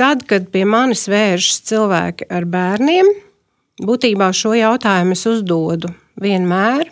Tad, 0.00 0.24
kad 0.26 0.48
pie 0.50 0.64
manis 0.66 1.04
vēršas 1.12 1.60
cilvēki 1.68 2.26
ar 2.32 2.48
bērniem, 2.50 3.10
būtībā 3.84 4.32
šo 4.34 4.54
jautājumu 4.56 5.14
es 5.14 5.26
uzdodu 5.30 5.92
vienmēr, 6.24 6.88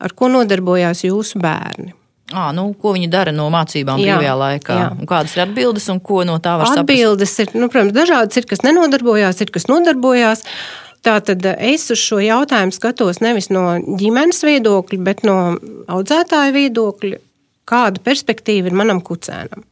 ar 0.00 0.14
ko 0.16 0.30
nodarbojās 0.32 1.04
jūsu 1.04 1.42
bērni. 1.42 1.92
À, 2.32 2.48
nu, 2.56 2.70
ko 2.80 2.94
viņi 2.96 3.10
dara 3.12 3.32
no 3.34 3.48
mācībām 3.52 4.00
jā, 4.00 4.16
brīvajā 4.16 4.36
laikā? 4.40 4.76
Kādas 5.08 5.34
ir 5.36 5.44
atbildes 5.44 5.88
un 5.92 6.00
ko 6.00 6.22
no 6.28 6.38
tā 6.42 6.56
var 6.60 6.70
saprast? 6.70 6.86
Atbildes 6.86 7.34
ir, 7.44 7.52
nu, 7.58 7.68
protams, 7.72 7.94
dažādas. 7.96 8.38
Ir, 8.40 8.48
kas 8.48 8.64
nenodarbojās, 8.64 9.42
ir, 9.44 9.52
kas 9.52 9.68
nodarbojās. 9.68 10.46
Tātad 11.02 11.44
es 11.52 11.88
uz 11.90 11.98
šo 11.98 12.20
jautājumu 12.22 12.74
skatos 12.74 13.18
nevis 13.24 13.50
no 13.50 13.74
ģimenes 13.98 14.44
viedokļa, 14.46 15.00
bet 15.02 15.24
no 15.26 15.36
audzētāja 15.90 16.54
viedokļa, 16.54 17.18
kāda 17.68 18.02
perspektīva 18.06 18.70
ir 18.70 18.78
manam 18.78 19.02
kucēnam. 19.02 19.66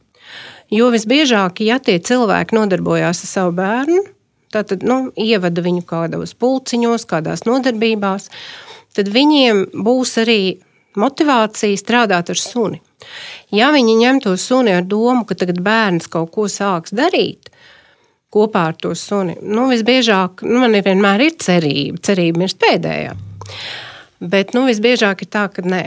Jo 0.71 0.89
visbiežāk, 0.91 1.63
ja 1.63 1.79
tie 1.83 1.97
cilvēki 1.99 2.55
nodarbojās 2.55 3.23
ar 3.25 3.31
savu 3.31 3.55
bērnu, 3.57 4.03
tātad 4.51 4.83
nu, 4.87 5.05
ievada 5.19 5.63
viņu 5.63 5.85
kādos 5.87 6.35
pulciņos, 6.39 7.07
kādās 7.07 7.45
nodarbībās, 7.47 8.29
tad 8.95 9.11
viņiem 9.11 9.65
būs 9.87 10.17
arī 10.23 10.41
motivācija 10.99 11.77
strādāt 11.79 12.31
ar 12.33 12.39
suni. 12.39 12.81
Ja 13.51 13.71
viņi 13.73 13.97
ņem 14.01 14.21
to 14.23 14.35
suni 14.37 14.73
ar 14.75 14.85
domu, 14.87 15.25
ka 15.25 15.35
tagad 15.35 15.61
bērns 15.63 16.09
kaut 16.11 16.31
ko 16.35 16.47
sāks 16.51 16.95
darīt 16.95 17.51
kopā 18.31 18.69
ar 18.71 18.77
to 18.79 18.93
suni, 18.95 19.35
nu, 19.43 19.67
visbiežāk 19.67 20.45
nu, 20.47 20.61
man 20.63 20.77
ir 20.77 20.85
vienmēr 20.85 21.25
ir 21.25 21.33
cerība. 21.41 21.99
Cerība 21.99 22.45
ir 22.45 22.53
pēdējā. 22.63 23.15
Bet 24.31 24.53
nu, 24.55 24.63
visbiežāk 24.69 25.25
ir 25.25 25.31
tā, 25.33 25.47
ka 25.51 25.65
nē 25.65 25.83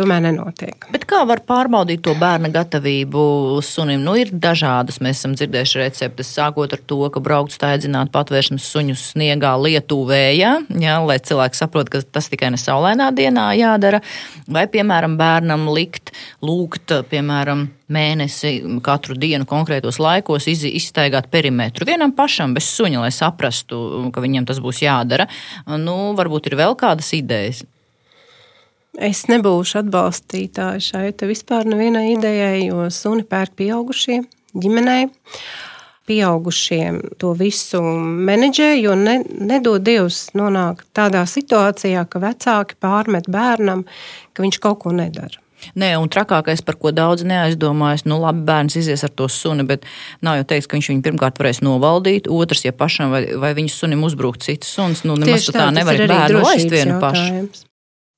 tomēr 0.00 0.24
nenotiek. 0.24 0.88
Bet 0.92 1.04
kā 1.08 1.22
var 1.28 1.42
pārbaudīt 1.46 2.02
to 2.06 2.14
bērna 2.18 2.50
gatavību 2.52 3.22
sunim? 3.64 4.02
Nu, 4.04 4.16
ir 4.18 4.32
dažādas. 4.32 5.00
Mēs 5.04 5.20
esam 5.20 5.36
dzirdējuši 5.38 5.82
receptes, 5.82 6.32
sākot 6.36 6.74
ar 6.76 6.82
to, 6.90 7.00
ka 7.12 7.22
braukt 7.24 7.54
staigāt 7.56 8.12
patvēršanas 8.14 8.68
suņus 8.72 9.04
sniegā, 9.14 9.52
lietuvējā, 9.60 10.52
ja, 10.82 10.96
lai 11.04 11.18
cilvēks 11.22 11.62
saprot, 11.62 11.90
ka 11.92 12.02
tas 12.02 12.30
tikai 12.32 12.52
ne 12.54 12.60
saulēnā 12.60 13.10
dienā 13.16 13.50
jādara. 13.58 14.02
Vai, 14.50 14.66
piemēram, 14.70 15.18
bērnam 15.20 15.68
likt, 15.74 16.14
lūgt, 16.44 16.94
piemēram, 17.10 17.68
mēnesi 17.90 18.54
katru 18.86 19.16
dienu 19.18 19.46
konkrētos 19.50 19.98
laikos 20.02 20.46
iz, 20.50 20.62
izstaigāt 20.68 21.30
perimetru 21.32 21.88
vienam 21.88 22.14
pašam 22.16 22.54
bez 22.56 22.68
suņa, 22.70 23.02
lai 23.02 23.12
saprastu, 23.14 23.80
ka 24.14 24.22
viņam 24.22 24.46
tas 24.50 24.62
būs 24.62 24.84
jādara. 24.84 25.26
Nu, 25.80 26.14
varbūt 26.18 26.50
ir 26.50 26.58
vēl 26.60 26.78
kādas 26.78 27.12
idejas. 27.16 27.64
Es 29.00 29.24
nebūšu 29.30 29.78
atbalstītāja 29.80 30.80
šai 30.84 31.06
vispār 31.24 31.64
nevienai 31.68 32.10
idejai, 32.18 32.66
jo 32.66 32.84
suni 32.92 33.24
pērk 33.24 33.54
pieaugušie 33.56 34.20
ģimenei. 34.52 35.06
Pieaugušiem 36.10 36.98
to 37.22 37.30
visu 37.38 37.80
menedžē, 37.80 38.72
jo 38.80 38.96
ne, 38.98 39.20
nedod 39.24 39.84
Dievs 39.86 40.32
nonākt 40.36 40.88
tādā 40.96 41.22
situācijā, 41.28 42.02
ka 42.10 42.20
vecāki 42.20 42.76
pārmet 42.82 43.30
bērnam, 43.30 43.86
ka 44.34 44.44
viņš 44.44 44.58
kaut 44.60 44.82
ko 44.82 44.92
nedara. 44.96 45.40
Nē, 45.80 45.92
un 46.00 46.08
trakākais, 46.12 46.64
par 46.64 46.76
ko 46.80 46.92
daudz 46.92 47.24
neaizdomājas, 47.28 48.06
nu, 48.08 48.18
labi, 48.20 48.44
bērns 48.48 48.78
izies 48.80 49.04
ar 49.06 49.12
to 49.16 49.28
suni, 49.32 49.64
bet 49.68 49.84
nav 50.24 50.40
jau 50.40 50.46
teiks, 50.52 50.68
ka 50.68 50.78
viņš 50.78 50.92
viņu 50.92 51.04
pirmkārt 51.08 51.40
varēs 51.40 51.60
novaldīt. 51.64 52.28
Otrs, 52.32 52.64
ja 52.66 52.76
pašam 52.76 53.12
vai, 53.14 53.26
vai 53.40 53.52
viņas 53.56 53.80
sunim 53.84 54.04
uzbrukt 54.08 54.44
cits 54.44 54.72
suns, 54.76 55.04
nu, 55.08 55.20
nemaz 55.20 55.48
tā, 55.48 55.58
tā 55.60 55.72
nevar 55.76 56.00
bērnu 56.00 56.46
laist 56.46 56.72
vienu 56.72 56.96
jautājums. 56.96 57.66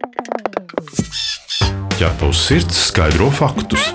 Pašu. 0.03 1.69
Ķepavs 1.99 2.47
sirds 2.49 2.79
skaidro 2.89 3.29
faktus. 3.31 3.91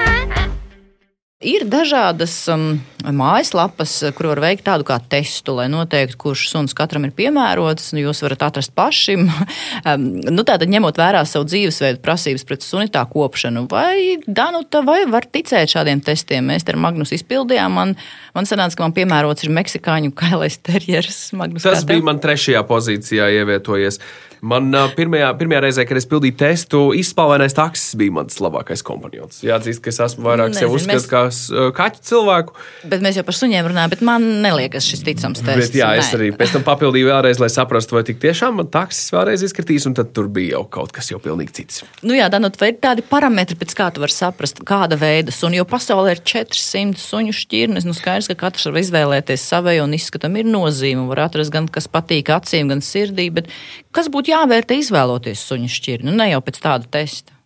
Ir 1.43 1.67
dažādas 1.69 2.33
um, 2.49 2.79
mājaslapas, 3.05 3.91
kur 4.17 4.31
var 4.31 4.41
veikt 4.41 4.65
tādu 4.67 4.85
kā 4.87 4.97
testu, 5.09 5.53
lai 5.59 5.67
noteiktu, 5.71 6.17
kurš 6.21 6.47
suns 6.51 6.75
katram 6.77 7.05
ir 7.07 7.13
piemērots. 7.17 7.91
Jūs 7.97 8.23
varat 8.25 8.47
atrast 8.49 8.73
paši. 8.77 9.17
um, 9.21 10.07
nu, 10.35 10.45
Tātad, 10.47 10.67
ņemot 10.71 10.97
vērā 10.97 11.23
savu 11.27 11.47
dzīvesveidu, 11.49 12.01
prasības 12.03 12.45
pret 12.47 12.65
suni 12.65 12.91
tā 12.93 13.03
kopšanu, 13.09 13.67
vai 13.71 14.17
Danuta, 14.25 14.81
vai 14.87 15.01
var 15.09 15.27
ticēt 15.29 15.75
šādiem 15.75 16.01
testiem? 16.05 16.49
Mēs 16.49 16.65
ar 16.67 16.79
Magnus 16.81 17.13
izpildījām. 17.17 17.75
Man, 17.77 17.97
man 18.37 18.49
sanāca, 18.49 18.79
ka 18.79 18.87
man 18.87 18.95
piemērots 18.97 19.45
ir 19.45 19.53
meksikāņu 19.57 20.15
kailais 20.17 20.57
terjeris. 20.57 21.27
Magnus, 21.39 21.67
Tas 21.67 21.85
bija 21.87 22.05
man 22.07 22.23
trešajā 22.23 22.63
pozīcijā 22.67 23.29
ievietojies. 23.41 24.01
Man 24.45 24.69
pirmajā, 24.93 25.31
pirmajā 25.39 25.61
reizē, 25.63 25.83
kad 25.89 25.97
es 25.97 26.05
pildīju 26.09 26.35
testu, 26.37 26.81
izspēlētais 26.97 27.55
taksis 27.57 27.95
bija 27.97 28.13
mans 28.19 28.37
labākais 28.43 28.83
komponents. 28.85 29.39
Jāatzīst, 29.45 29.81
ka 29.81 29.89
es 29.89 29.97
esmu 30.05 30.27
vairāk 30.27 30.53
Nezinu, 30.53 30.61
sev 30.61 30.75
uzskatījis 30.77 31.07
mēs... 31.07 31.47
kā 31.49 31.63
kaķu 31.79 32.03
cilvēku. 32.05 32.57
Bet 32.91 33.03
mēs 33.03 33.17
jau 33.17 33.23
par 33.27 33.37
suņiem 33.37 33.69
runājam, 33.71 33.93
bet 33.95 34.03
man 34.05 34.27
neliekas 34.43 34.85
šis 34.85 35.01
ticams 35.07 35.41
tests. 35.41 35.71
Bet, 35.71 35.77
jā, 35.79 35.89
es 35.97 36.11
arī 36.17 36.29
pēc 36.35 36.57
tam 36.57 36.65
papildīju 36.67 37.09
vēlreiz, 37.09 37.41
lai 37.41 37.49
saprastu, 37.53 37.97
vai 37.97 38.03
tik 38.07 38.21
tiešām 38.21 38.59
man 38.61 38.69
taksis 38.73 39.09
vēlreiz 39.15 39.45
izskatīs, 39.47 39.87
un 39.89 39.97
tad 39.97 40.13
tur 40.13 40.29
bija 40.33 40.57
jau 40.57 40.63
kaut 40.77 40.93
kas 40.95 41.09
jau 41.11 41.21
pilnīgi 41.23 41.55
cits. 41.61 41.81
Nu 42.05 42.17
jā, 42.17 42.29
Danot, 42.33 42.59
vai 42.61 42.73
ir 42.73 42.79
tādi 42.83 43.05
parametri, 43.07 43.57
pēc 43.57 43.73
kā 43.77 43.89
tu 43.95 44.03
vari 44.03 44.13
saprast, 44.13 44.61
kāda 44.67 44.99
veida 44.99 45.33
suņi, 45.33 45.61
jo 45.61 45.67
pasaulē 45.69 46.17
ir 46.17 46.23
400 46.27 47.01
suņu 47.01 47.35
šķirnes, 47.39 47.87
nu 47.87 47.95
skaidrs, 47.97 48.29
ka 48.33 48.37
katrs 48.45 48.69
var 48.69 48.81
izvēlēties 48.83 49.47
savēju 49.49 49.87
un 49.87 49.97
izskatam 49.97 50.37
ir 50.37 50.49
nozīme, 50.49 51.07
var 51.09 51.25
atrast 51.25 51.53
gan 51.55 51.71
kas 51.71 51.89
patīk 51.89 52.29
acīm, 52.35 52.69
gan 52.73 52.83
sirdī, 52.85 53.29
bet 53.33 53.49
kas 53.95 54.11
būtu 54.13 54.17
būtu 54.17 54.33
jāvērtē 54.33 54.81
izvēloties 54.81 55.45
suņu 55.47 55.69
šķirni, 55.71 56.09
nu 56.09 56.17
ne 56.17 56.31
jau 56.31 56.41
pēc 56.43 56.61
tāda 56.63 56.89
testa? 56.97 57.36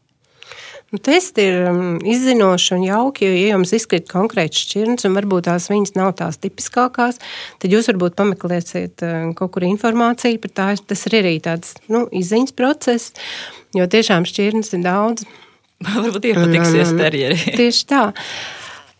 Nu, 0.91 0.99
testi 0.99 1.45
ir 1.47 1.69
um, 1.69 1.99
izzinoši 2.03 2.73
un 2.75 2.81
jauki, 2.83 3.23
jo, 3.23 3.35
ja 3.37 3.53
jums 3.53 3.71
izkrīt 3.77 4.09
konkrēts 4.11 4.65
šķirnes, 4.65 5.05
un 5.07 5.13
varbūt 5.15 5.45
tās 5.47 5.69
viņas 5.71 5.95
nav 5.95 6.09
tās 6.19 6.41
tipiskākās, 6.43 7.21
tad 7.63 7.71
jūs 7.71 7.87
varbūt 7.93 8.17
pameklēsiet 8.19 9.05
um, 9.07 9.29
kaut 9.37 9.53
kur 9.55 9.63
informāciju 9.69 10.41
par 10.43 10.53
tā. 10.57 10.67
Tas 10.91 11.05
ir 11.07 11.15
arī 11.21 11.37
tāds 11.43 11.77
nu, 11.87 12.03
izziņas 12.11 12.55
process, 12.59 13.15
jo 13.77 13.87
tiešām 13.87 14.27
šķirnes 14.27 14.75
ir 14.75 14.83
daudz. 14.83 15.23
varbūt 15.87 16.27
iepatiksies 16.33 16.91
terjeri. 16.99 17.39
Tieši 17.61 17.87
tā. 17.87 18.03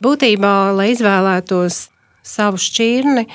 Būtībā, 0.02 0.56
lai 0.80 0.94
izvēlētos 0.96 1.84
savu 2.24 2.64
šķirni, 2.72 3.28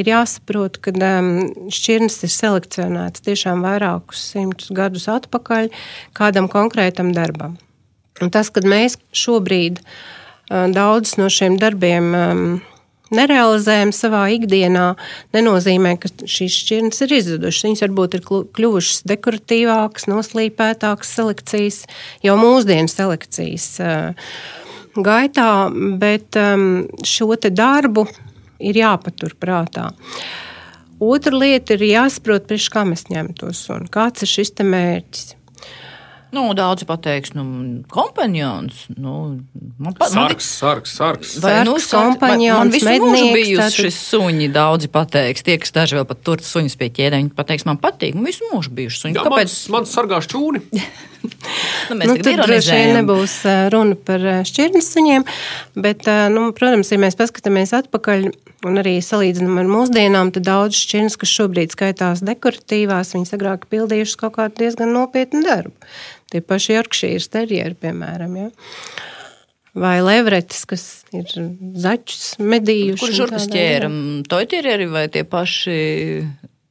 ir 0.00 0.12
jāsaprot, 0.14 0.80
ka 0.80 0.96
um, 0.96 1.32
šķirnes 1.68 2.22
ir 2.24 2.36
selekcionētas 2.40 3.28
tiešām 3.28 3.68
vairākus 3.68 4.30
simtus 4.32 4.72
gadus 4.72 5.10
atpakaļ 5.12 5.74
kādam 6.16 6.48
konkrētam 6.48 7.12
darbam. 7.12 7.60
Un 8.24 8.32
tas, 8.34 8.50
kad 8.54 8.66
mēs 8.68 8.98
šobrīd 9.16 9.82
daudz 10.48 11.16
no 11.20 11.28
šiem 11.32 11.58
darbiem 11.60 12.12
nerealizējam 13.14 13.92
savā 13.96 14.26
ikdienā, 14.36 14.90
nenozīmē, 15.36 15.94
ka 16.00 16.10
šīs 16.28 16.58
šķirnes 16.62 17.04
ir 17.06 17.14
izzudušas. 17.18 17.64
Viņas 17.64 17.84
varbūt 17.86 18.18
ir 18.18 18.24
kļuvušas 18.26 19.04
dekoratīvākas, 19.08 20.08
noslīpētākas 20.10 21.14
selekcijas, 21.16 21.82
jau 22.24 22.36
mūsdienu 22.40 22.92
selekcijas 22.92 23.68
gaitā, 24.98 25.48
bet 26.00 26.36
šo 27.06 27.32
darbu 27.48 28.08
ir 28.58 28.82
jāpatur 28.82 29.36
prātā. 29.40 29.88
Otra 30.98 31.30
lieta 31.38 31.76
ir 31.76 31.84
jāsaprot, 31.92 32.48
priekš 32.50 32.72
kā 32.74 32.82
mēs 32.88 33.06
ņemam 33.06 33.30
to 33.38 33.52
sunu, 33.54 33.86
kāds 33.92 34.26
ir 34.26 34.32
šis 34.32 34.56
mērķis. 34.66 35.37
Nu, 36.34 36.44
daudzi 36.52 36.84
pateiks, 36.84 37.32
nu, 37.32 37.44
kompanions. 37.88 38.84
Nu, 39.00 39.40
man 39.80 39.94
pat, 39.96 40.12
sargs, 40.12 40.48
sargs, 40.58 40.92
sargs. 40.98 41.36
Vai, 41.40 41.54
sargs, 41.62 41.68
nu, 41.68 41.76
kompanions, 41.88 42.58
man 42.58 42.72
visu 42.74 42.94
mūžu 43.00 43.28
bijusi 43.32 43.84
šis 43.86 44.00
suņi, 44.10 44.50
daudzi 44.52 44.90
pateiks. 44.92 45.44
Tie, 45.46 45.56
kas 45.62 45.72
daži 45.72 45.96
vēl 45.96 46.08
pat 46.10 46.20
tur 46.26 46.44
suņus 46.44 46.76
pie 46.80 46.90
ķēdēm, 46.98 47.28
viņi 47.28 47.36
pateiks, 47.38 47.64
man 47.68 47.80
patīk, 47.80 48.18
man 48.18 48.28
visu 48.28 48.48
mūžu 48.52 48.74
bijuši 48.76 49.04
suņi. 49.04 49.16
Jā, 49.16 49.24
Kāpēc? 49.24 49.54
Man, 49.72 49.78
man 49.78 49.88
sargā 49.88 50.20
šķūni. 50.28 50.64
Nu, 51.88 51.96
mēs 51.96 52.10
nu, 52.10 52.14
tur 52.20 52.40
droši 52.42 52.74
vien 52.74 52.90
nebūs 52.98 53.34
runa 53.72 53.96
par 54.04 54.20
šķirnes 54.44 54.90
suņiem, 54.92 55.22
bet, 55.80 56.04
nu, 56.34 56.50
protams, 56.56 56.90
ja 56.92 56.98
mēs 57.00 57.16
paskatāmies 57.16 57.72
atpakaļ 57.78 58.26
un 58.68 58.80
arī 58.82 58.98
salīdzinām 59.04 59.60
ar 59.62 59.70
mūsdienām, 59.70 60.32
tad 60.34 60.44
daudz 60.48 60.76
šķirnes, 60.82 61.16
kas 61.20 61.32
šobrīd 61.32 61.72
skaitās 61.72 62.20
dekoratīvās, 62.26 63.14
viņas 63.16 63.36
agrāk 63.38 63.64
pildījušas 63.72 64.20
kaut 64.20 64.36
kādu 64.36 64.64
diezgan 64.64 64.92
nopietnu 64.96 65.44
darbu. 65.46 65.72
Tie 66.28 66.42
paši 66.44 66.76
Yorkshire 66.76 67.30
terjeri, 67.32 67.78
piemēram. 67.80 68.36
Ja? 68.36 68.50
Vai 69.78 69.98
levretes, 70.02 70.64
kas 70.68 70.84
ir 71.14 71.30
zaķus 71.78 72.36
medījuši. 72.42 73.00
Kur 73.00 73.12
un 73.12 73.18
žurkas 73.22 73.48
ķēra? 73.52 73.88
veidā. 73.88 74.28
Toitirieri 74.32 74.88
vai 74.90 75.06
tie 75.12 75.24
paši? 75.28 75.78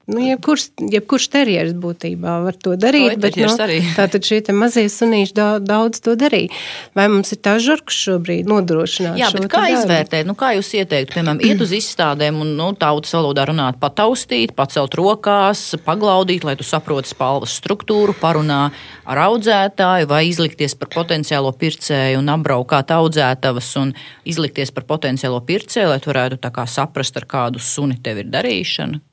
Nu, 0.07 0.21
jebkurš, 0.23 0.69
jebkurš 0.87 1.25
terjeris 1.33 1.73
būtībā 1.75 2.37
var 2.45 2.55
to 2.55 2.77
darīt, 2.79 3.09
Oi, 3.09 3.19
bet 3.19 3.33
terjeris 3.35 3.89
nu, 3.89 3.95
tātad 3.97 4.23
šie 4.23 4.53
mazie 4.55 4.85
sunīši 4.87 5.33
daudz, 5.35 5.65
daudz 5.67 5.99
to 6.05 6.13
darīja. 6.15 6.53
Vai 6.95 7.09
mums 7.11 7.33
ir 7.35 7.41
tā 7.43 7.57
žurkas 7.59 7.97
šobrīd 8.05 8.47
nodrošināt? 8.47 9.17
Jā, 9.19 9.27
bet 9.35 9.49
kā 9.51 9.65
izvērtēt? 9.73 10.23
Nu, 10.29 10.37
kā 10.39 10.53
jūs 10.55 10.69
ieteiktu, 10.79 11.17
piemēram, 11.17 11.41
iet 11.43 11.63
uz 11.65 11.73
izstādēm 11.75 12.39
un 12.39 12.53
nu, 12.55 12.69
tautas 12.79 13.11
valodā 13.17 13.43
runāt, 13.49 13.81
pataustīt, 13.81 14.53
pacelt 14.55 14.95
rokās, 14.95 15.65
paglaudīt, 15.83 16.47
lai 16.47 16.55
tu 16.55 16.63
saproti 16.63 17.11
spalvas 17.11 17.57
struktūru, 17.59 18.15
parunā 18.21 18.61
ar 19.03 19.23
audzētāju 19.25 20.07
vai 20.07 20.21
izlikties 20.29 20.77
par 20.79 20.93
potenciālo 20.95 21.51
pircēju 21.51 22.23
un 22.23 22.31
apbraukāt 22.31 22.95
audzētavas 22.95 23.73
un 23.83 23.91
izlikties 24.23 24.71
par 24.71 24.87
potenciālo 24.87 25.43
pircēju, 25.51 25.91
lai 25.91 25.99
tu 25.99 26.15
varētu 26.15 26.39
saprast, 26.71 27.19
ar 27.19 27.27
kādu 27.27 27.59
suni 27.59 27.99
tev 27.99 28.23
ir 28.23 28.31
darīšana? 28.31 29.03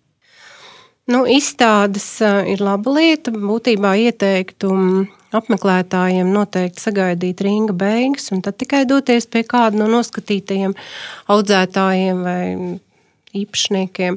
Nu, 1.04 1.26
izstādes 1.28 2.06
ā, 2.24 2.38
ir 2.48 2.62
laba 2.64 2.94
lieta. 2.96 3.32
Būtībā 3.34 3.92
ieteiktu 4.06 4.70
mm, 4.72 5.02
apmeklētājiem 5.36 6.30
noteikti 6.32 6.80
sagaidīt 6.80 7.42
ringa 7.44 7.76
beigas, 7.76 8.30
un 8.32 8.40
tad 8.44 8.56
tikai 8.60 8.86
doties 8.88 9.28
pie 9.28 9.42
kāda 9.44 9.82
no 9.82 9.88
noskatītajiem 9.92 10.72
audzētājiem 11.34 12.22
vai 12.24 12.44
īpašniekiem. 13.36 14.16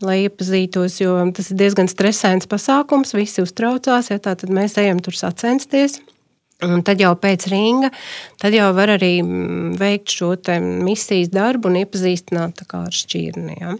Lai 0.00 0.20
iepazītos, 0.28 1.00
jo 1.02 1.18
tas 1.34 1.50
ir 1.50 1.58
diezgan 1.58 1.90
stresains 1.90 2.48
pasākums, 2.48 3.12
visi 3.18 3.42
uztraucās. 3.44 4.08
Ja, 4.12 4.20
tad 4.22 4.46
mēs 4.48 4.78
ejam 4.80 5.02
tur 5.04 5.18
sacensties. 5.18 5.98
Un 6.64 6.80
tad 6.86 6.98
jau 6.98 7.12
pēc 7.20 7.44
ringa, 7.52 7.92
tad 8.40 8.56
jau 8.56 8.72
var 8.74 8.96
arī 8.96 9.20
mm, 9.20 9.76
veikt 9.78 10.16
šo 10.16 10.32
misijas 10.82 11.28
darbu 11.30 11.68
un 11.68 11.82
iepazīstināt 11.84 12.64
tā 12.64 12.80
ar 12.80 12.96
šķirni. 12.96 13.60
Ja. 13.60 13.76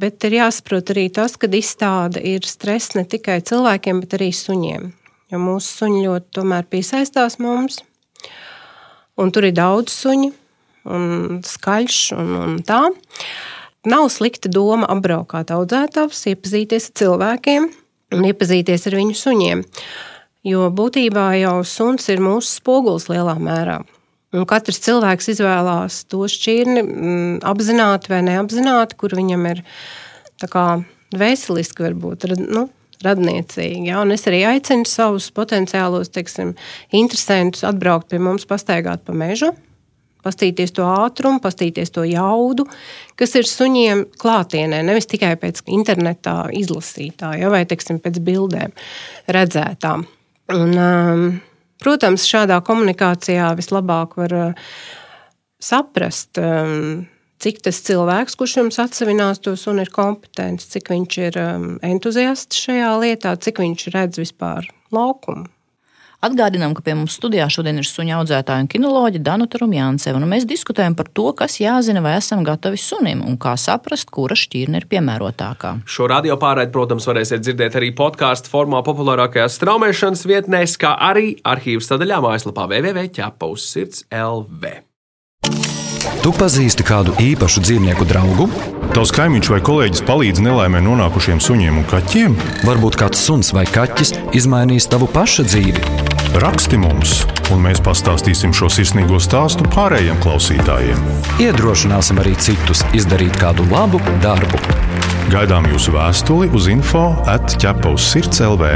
Bet 0.00 0.24
ir 0.24 0.38
jāsaprot 0.38 0.94
arī 0.94 1.08
tas, 1.12 1.34
ka 1.36 1.48
izstāde 1.52 2.22
ir 2.24 2.46
stress 2.48 2.94
ne 2.96 3.04
tikai 3.04 3.40
cilvēkiem, 3.44 4.00
bet 4.00 4.16
arī 4.16 4.30
suņiem. 4.32 4.90
Jo 5.30 5.40
mūsu 5.42 5.82
suņi 5.82 6.04
ļoti 6.06 6.60
piesaistās 6.72 7.36
mums. 7.42 7.82
Un 9.20 9.32
tur 9.34 9.44
ir 9.44 9.52
daudz 9.58 9.92
suņu, 9.92 10.30
un 10.88 11.42
skaļš 11.44 11.98
un, 12.16 12.32
un 12.38 12.56
tā. 12.64 12.86
Nav 13.90 14.08
slikta 14.12 14.48
doma 14.52 14.88
apbraukāt 14.92 15.52
audzētājus, 15.52 16.26
iepazīties 16.32 16.90
ar 16.90 16.96
cilvēkiem 17.00 17.68
un 18.16 18.26
iepazīties 18.28 18.88
ar 18.88 18.96
viņu 18.98 19.16
suņiem. 19.20 19.64
Jo 20.48 20.70
būtībā 20.72 21.30
jau 21.42 21.58
suns 21.68 22.08
ir 22.08 22.22
mūsu 22.24 22.56
spogulis 22.56 23.10
lielā 23.12 23.36
mērā. 23.40 23.80
Un 24.30 24.46
katrs 24.46 24.78
cilvēks 24.84 25.32
izvēlās 25.32 26.04
to 26.10 26.22
šķirni 26.30 26.82
mm, 26.84 27.38
apzināti 27.50 28.12
vai 28.12 28.20
neapzināti, 28.28 28.98
kur 29.00 29.16
viņam 29.18 29.48
ir 29.50 29.64
veseliski, 31.18 31.82
varbūt 31.88 32.28
nu, 32.38 32.68
radniecīgi. 33.04 33.88
Ja? 33.88 34.04
Un 34.04 34.14
es 34.14 34.26
arī 34.30 34.44
aicinu 34.48 34.86
savus 34.88 35.30
potenciālos 35.34 36.12
teiksim, 36.14 36.54
interesantus 36.94 37.66
atbraukt 37.66 38.10
pie 38.12 38.22
mums, 38.22 38.46
pastaigāt 38.46 39.02
pa 39.06 39.16
mežu. 39.16 39.50
Pastīties 40.20 40.74
to 40.76 40.84
ātrumu, 40.84 41.40
pastīties 41.40 41.94
to 41.94 42.04
jaudu, 42.04 42.66
kas 43.16 43.32
ir 43.40 43.48
suņiem 43.48 44.04
klātienē, 44.20 44.82
nevis 44.84 45.08
tikai 45.08 45.32
pēc 45.40 45.62
internetā 45.72 46.50
izlasītā, 46.60 47.32
ja, 47.40 47.48
vai 47.48 47.62
teiksim, 47.64 48.02
pēc 48.04 48.20
bildēm 48.26 48.74
redzētām. 49.32 50.04
Un, 50.52 50.76
um, 50.76 51.24
protams, 51.82 52.26
šādā 52.28 52.60
komunikācijā 52.66 53.50
vislabāk 53.58 54.16
var 54.20 54.36
uh, 54.36 54.74
saprast, 55.62 56.40
um, 56.40 57.06
cik 57.40 57.62
tas 57.64 57.80
cilvēks, 57.86 58.36
kurš 58.40 58.58
jums 58.60 58.80
atsevinās 58.82 59.40
to 59.44 59.54
sunu, 59.58 59.84
ir 59.84 59.92
kompetents, 59.94 60.68
cik 60.72 60.92
viņš 60.92 61.20
ir 61.28 61.40
um, 61.40 61.70
entuziasts 61.86 62.66
šajā 62.66 62.92
lietā, 63.04 63.36
cik 63.40 63.62
viņš 63.64 63.88
redz 63.94 64.20
vispār 64.22 64.68
laukumu. 64.94 65.48
Atgādinām, 66.20 66.74
ka 66.76 66.82
pie 66.84 66.92
mums 66.98 67.14
studijā 67.16 67.46
šodien 67.48 67.78
ir 67.80 67.86
suņa 67.88 68.18
audzētāja 68.18 68.60
un 68.60 68.66
kinoloģija 68.68 69.24
Danuta 69.24 69.56
Rumjānceva. 69.62 70.18
un 70.20 70.28
Mēs 70.28 70.44
diskutējam 70.44 70.92
par 70.96 71.08
to, 71.08 71.30
kas 71.32 71.56
jāzina, 71.62 72.02
vai 72.04 72.18
esam 72.18 72.44
gatavi 72.44 72.76
sunim 72.76 73.22
un 73.24 73.38
kā 73.40 73.54
saprast, 73.56 74.10
kura 74.12 74.36
šķirne 74.36 74.82
ir 74.82 74.86
piemērotākā. 74.90 75.78
Šo 75.88 76.10
radio 76.12 76.36
pārraidi, 76.36 76.74
protams, 76.74 77.08
varēsiet 77.08 77.40
dzirdēt 77.40 77.78
arī 77.80 77.88
podkāstu 77.96 78.52
formā 78.52 78.82
populārākajās 78.84 79.56
straumēšanas 79.56 80.26
vietnēs, 80.28 80.76
kā 80.76 80.92
arī 81.08 81.38
arhīvas 81.40 81.88
sadaļā 81.88 82.20
mājaslapā 82.26 82.68
www.ķepauzsirds 82.68 84.04
LV. 84.12 84.76
Tu 86.20 86.36
pazīsti 86.36 86.84
kādu 86.84 87.16
īpašu 87.16 87.64
dzīvnieku 87.64 88.04
draugu? 88.12 88.79
Tavs 88.90 89.12
kaimiņš 89.14 89.48
vai 89.52 89.58
kolēģis 89.62 90.00
palīdz 90.02 90.40
nelaimē 90.42 90.80
nonākušiem 90.82 91.38
suņiem 91.38 91.76
un 91.78 91.84
kaķiem? 91.86 92.32
Varbūt 92.66 92.96
kāds 92.98 93.20
suns 93.22 93.52
vai 93.54 93.62
kaķis 93.70 94.10
izmainīs 94.34 94.88
tavu 94.90 95.06
pašu 95.14 95.44
dzīvi. 95.46 95.84
Raksti 96.42 96.80
mums, 96.82 97.20
un 97.54 97.62
mēs 97.62 97.78
pastāstīsim 97.86 98.50
šo 98.56 98.66
sirsnīgo 98.74 99.20
stāstu 99.22 99.68
pārējiem 99.70 100.18
klausītājiem. 100.24 101.04
Iedrošināsim 101.42 102.18
arī 102.18 102.34
citus 102.42 102.82
izdarīt 102.96 103.38
kādu 103.38 103.68
labu 103.70 104.02
darbu. 104.24 104.58
Gaidām 105.30 105.70
jūsu 105.70 105.94
vēstuli 105.94 106.50
uz 106.50 106.66
info 106.72 107.12
atķepa 107.30 107.94
uz 107.94 108.08
sirds 108.10 108.42
LV. 108.42 108.72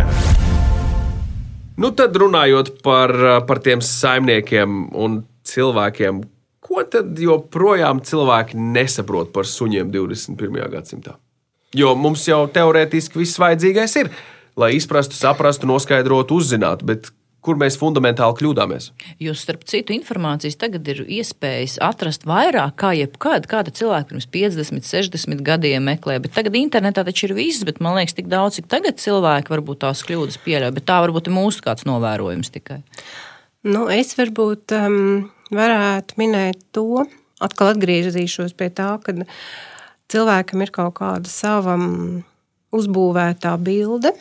Nu, 1.82 1.90
tad 1.90 2.14
runājot 2.14 2.76
par, 2.86 3.10
par 3.50 3.62
tiem 3.66 3.82
saimniekiem 3.82 4.94
un 4.94 5.24
cilvēkiem, 5.42 6.22
ko 6.64 6.84
tad 6.88 7.18
joprojām 7.20 8.00
cilvēki 8.04 8.58
nesaprot 8.74 9.32
par 9.34 9.48
suņiem 9.48 9.92
21. 9.92 10.62
gadsimtā? 10.72 11.18
Jo 11.74 11.96
mums 11.98 12.24
jau 12.28 12.44
teorētiski 12.54 13.18
viss 13.18 13.40
vajadzīgais 13.42 13.98
ir, 13.98 14.10
lai 14.56 14.76
izprastu, 14.78 15.16
saprastu, 15.18 15.66
noskaidrotu, 15.66 16.38
uzzinātu, 16.38 16.86
bet 16.86 17.10
kur 17.44 17.58
mēs 17.60 17.76
fundamentāli 17.76 18.38
kļūdāmies? 18.38 18.88
Jo 19.20 19.34
starp 19.36 19.66
citu 19.68 19.92
informācijas 19.96 20.56
tagad 20.60 20.86
ir 20.88 21.02
iespējas 21.18 21.76
atrast 21.84 22.24
vairāk 22.28 22.78
kā 22.80 22.94
jebkad. 22.96 23.48
Kāda 23.50 23.74
cilvēka 23.74 24.12
pirms 24.14 24.28
50, 24.32 24.88
60 24.88 25.44
gadiem 25.44 25.84
meklē, 25.90 26.20
bet 26.24 26.36
tagad 26.38 26.56
internetā 26.58 27.04
taču 27.04 27.28
ir 27.28 27.36
viss, 27.36 27.66
bet 27.66 27.82
man 27.84 27.98
liekas, 27.98 28.16
tik 28.16 28.30
daudz, 28.32 28.60
cik 28.60 28.70
tagad 28.72 29.02
cilvēki 29.02 29.52
varbūt 29.52 29.82
tās 29.84 30.06
kļūdas 30.06 30.40
pieļauj, 30.46 30.74
bet 30.78 30.88
tā 30.88 31.02
varbūt 31.04 31.28
ir 31.28 31.36
mūsu 31.36 31.66
kāds 31.66 31.88
novērojums 31.90 32.54
tikai. 32.54 32.80
Nu, 33.64 33.86
es 33.92 34.12
varbūt 34.16 34.76
um, 34.76 35.26
varētu 35.52 36.20
minēt 36.20 36.60
to, 36.76 37.04
atkal 37.44 37.74
atgriezīšos 37.74 38.54
pie 38.56 38.70
tā, 38.72 38.94
ka 39.04 39.16
cilvēkam 40.12 40.64
ir 40.64 40.72
kaut 40.74 40.96
kāda 41.00 41.30
sava 41.30 41.76
uzbūvētā 42.74 43.54
bilde, 43.62 44.14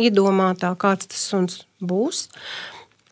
iedomātā, 0.00 0.74
kāds 0.78 1.10
tas 1.10 1.26
suns 1.30 1.60
būs. 1.82 2.28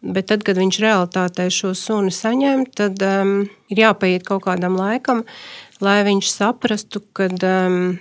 Bet 0.03 0.33
tad, 0.33 0.43
kad 0.43 0.59
viņš 0.59 0.81
realitātē 0.83 1.47
šo 1.55 1.77
sunu 1.79 2.11
saņem, 2.11 2.65
tad 2.75 2.99
um, 3.07 3.45
ir 3.71 3.85
jāpaiet 3.85 4.25
kaut 4.27 4.43
kādam 4.49 4.75
laikam, 4.75 5.23
lai 5.79 6.01
viņš 6.09 6.31
saprastu, 6.33 7.05
ka 7.15 7.29
um, 7.31 8.01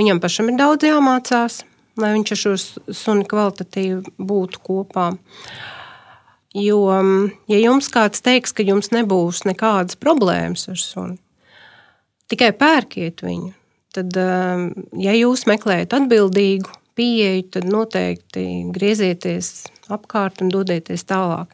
viņam 0.00 0.18
pašam 0.22 0.50
ir 0.50 0.58
daudz 0.58 0.88
jāmācās, 0.88 1.60
lai 1.98 2.16
viņš 2.16 2.34
ar 2.34 2.40
šo 2.42 2.56
sunu 2.90 3.26
kvalitatīvi 3.30 4.18
būtu 4.18 4.64
kopā. 4.66 5.12
Jo, 6.58 6.78
um, 6.90 7.30
ja 7.50 7.58
jums 7.60 7.90
kāds 7.92 8.22
teiks, 8.24 8.54
ka 8.56 8.64
jums 8.66 8.90
nebūs 8.94 9.44
nekādas 9.46 9.98
problēmas 10.00 10.66
ar 10.72 10.78
sunu, 10.80 11.18
tikai 12.30 12.50
pērkiet 12.56 13.22
viņu, 13.22 13.52
tad, 13.94 14.16
um, 14.18 14.70
ja 14.98 15.14
jūs 15.14 15.44
meklējat 15.50 15.94
atbildīgu 16.00 16.72
pieeju, 16.98 17.44
tad 17.54 17.68
noteikti 17.70 18.46
griezieties 18.74 19.68
apkārt 19.92 20.42
un 20.42 20.50
dodieties 20.52 21.06
tālāk. 21.08 21.52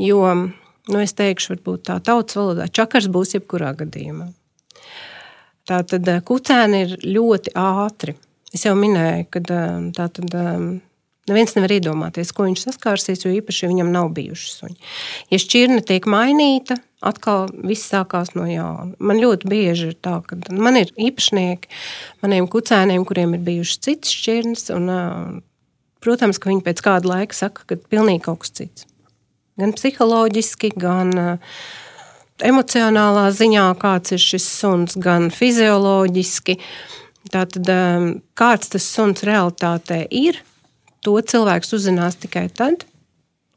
Jo, 0.00 0.24
nu, 0.34 0.98
es 1.00 1.14
teikšu, 1.16 1.54
varbūt 1.54 1.86
tā 1.90 2.00
tautas 2.04 2.38
valodā 2.38 2.66
čakars 2.66 3.06
būs 3.12 3.36
jebkurā 3.36 3.72
gadījumā. 3.78 4.30
Tā 5.66 5.80
tad 5.86 6.10
kucēni 6.26 6.82
ir 6.84 6.98
ļoti 7.04 7.54
ātri. 7.58 8.14
Es 8.54 8.66
jau 8.66 8.74
minēju, 8.78 9.30
ka 9.30 9.42
tā 9.46 10.10
tad. 10.18 10.36
Neviens 11.26 11.56
nevar 11.56 11.72
iedomāties, 11.74 12.30
ko 12.30 12.44
viņš 12.46 12.68
saskārsies, 12.68 13.24
jo 13.24 13.32
īpaši 13.34 13.66
viņam 13.66 13.88
nav 13.90 14.12
bijuši 14.14 14.50
suņi. 14.52 14.76
Ja 15.34 15.40
šķirne 15.42 15.80
tiek 15.86 16.06
mainīta, 16.06 16.76
atkal 17.02 17.48
viss 17.66 17.88
sākās 17.90 18.32
no 18.38 18.46
jauna. 18.46 18.94
Man 19.02 19.18
ļoti 19.18 19.50
bieži 19.50 19.90
ir 19.90 19.96
tā, 19.98 20.20
ka 20.22 20.38
man 20.54 20.78
ir 20.78 20.92
īpašnieki 20.94 21.70
maniem 22.22 22.46
kucēniem, 22.50 23.02
kuriem 23.08 23.34
ir 23.34 23.42
bijušas 23.46 23.82
citas 23.88 24.14
šķirnes. 24.14 24.68
Un, 24.76 24.92
protams, 26.04 26.38
ka 26.38 26.52
viņi 26.52 26.62
pēc 26.66 26.84
kāda 26.86 27.10
laika 27.10 27.34
saka, 27.34 27.66
ka 27.66 27.80
pilnīgi 27.90 28.22
kaut 28.28 28.44
kas 28.44 28.54
cits. 28.60 28.86
Gan 29.58 29.74
psiholoģiski, 29.74 30.74
gan 30.78 31.10
emocionālā 32.44 33.30
ziņā, 33.34 33.70
kāds 33.80 34.14
ir 34.14 34.22
šis 34.22 34.46
suns, 34.60 34.98
gan 35.00 35.32
fizioloģiski. 35.34 36.60
Tātad, 37.32 37.70
kāds 38.38 38.70
tas 38.70 38.84
suns 38.86 39.24
realitātē 39.26 40.04
ir, 40.14 40.38
to 41.06 41.16
cilvēks 41.32 41.72
uzzinās 41.78 42.18
tikai 42.18 42.48
tad, 42.50 42.84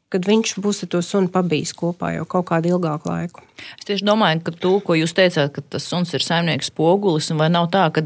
kad 0.10 0.26
viņš 0.26 0.56
būs 0.62 0.84
ar 0.86 0.90
to 0.90 1.00
sunu 1.06 1.30
pabijis 1.30 1.72
kopā 1.78 2.16
jau 2.16 2.26
kaut 2.30 2.48
kādu 2.50 2.72
ilgāku 2.72 3.12
laiku. 3.12 3.44
Es 3.78 3.86
tieši 3.86 4.06
domāju, 4.08 4.40
ka 4.48 4.54
to, 4.56 4.72
ko 4.82 4.96
jūs 4.98 5.14
teicāt, 5.14 5.52
ka 5.54 5.62
tas 5.62 5.86
suns 5.86 6.14
ir 6.18 6.24
saimnieks 6.26 6.72
spogulis, 6.72 7.28
un 7.30 7.42
vai 7.42 7.50
nav 7.54 7.68
tā, 7.74 7.84
ka 7.94 8.06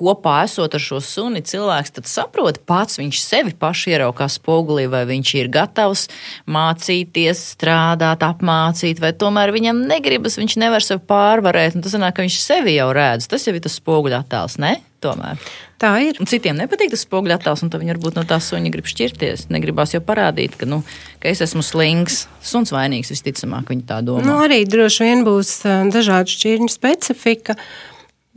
kopā 0.00 0.38
esot 0.46 0.72
ar 0.78 0.82
šo 0.82 1.00
suni, 1.04 1.42
cilvēks 1.44 1.92
saprot 2.08 2.62
pats, 2.68 2.96
viņš 3.00 3.20
sevi 3.20 3.52
pašu 3.58 3.92
ieraukā 3.92 4.30
spogulī, 4.32 4.86
vai 4.92 5.02
viņš 5.10 5.34
ir 5.42 5.50
gatavs 5.52 6.06
mācīties, 6.48 7.42
strādāt, 7.56 8.24
apmācīt, 8.24 9.02
vai 9.02 9.12
tomēr 9.12 9.52
viņam 9.52 9.84
negribas, 9.90 10.38
viņš 10.40 10.56
nevar 10.62 10.86
sevi 10.86 11.04
pārvarēt, 11.10 11.76
un 11.76 11.84
tas 11.84 11.98
sanāk, 11.98 12.16
ka 12.16 12.24
viņš 12.24 12.40
sevi 12.40 12.78
jau 12.78 12.88
redz. 12.96 13.28
Tas 13.28 13.44
jau 13.44 13.52
ir 13.52 13.60
tas 13.66 13.76
spoguļa 13.82 14.24
attēls, 14.24 14.56
ne? 14.62 14.78
Tomēr. 15.02 15.36
Tā 15.82 15.92
ir. 15.98 16.18
Un 16.22 16.28
citiem 16.30 16.54
nepatīk 16.60 16.92
tas 16.92 17.02
spoguļu 17.02 17.34
attēls, 17.34 17.64
un 17.64 17.72
viņi 17.72 17.96
varbūt 17.96 18.18
no 18.20 18.22
tā 18.28 18.38
suņa 18.42 18.70
grib 18.70 18.86
šķirties. 18.86 19.48
Negribās 19.50 19.96
jau 19.96 20.00
parādīt, 20.06 20.54
ka, 20.60 20.68
nu, 20.70 20.82
ka 21.18 21.30
es 21.32 21.42
esmu 21.42 21.64
slings. 21.66 22.26
Suns 22.38 22.70
vainīgs 22.74 23.10
visticamāk, 23.10 23.72
viņi 23.72 23.88
tā 23.88 23.98
domā. 24.06 24.22
Nu, 24.26 24.36
arī 24.44 24.60
droši 24.70 25.08
vien 25.08 25.24
būs 25.26 25.56
dažādu 25.90 26.30
šķirņu 26.30 26.70
specifika. 26.70 27.58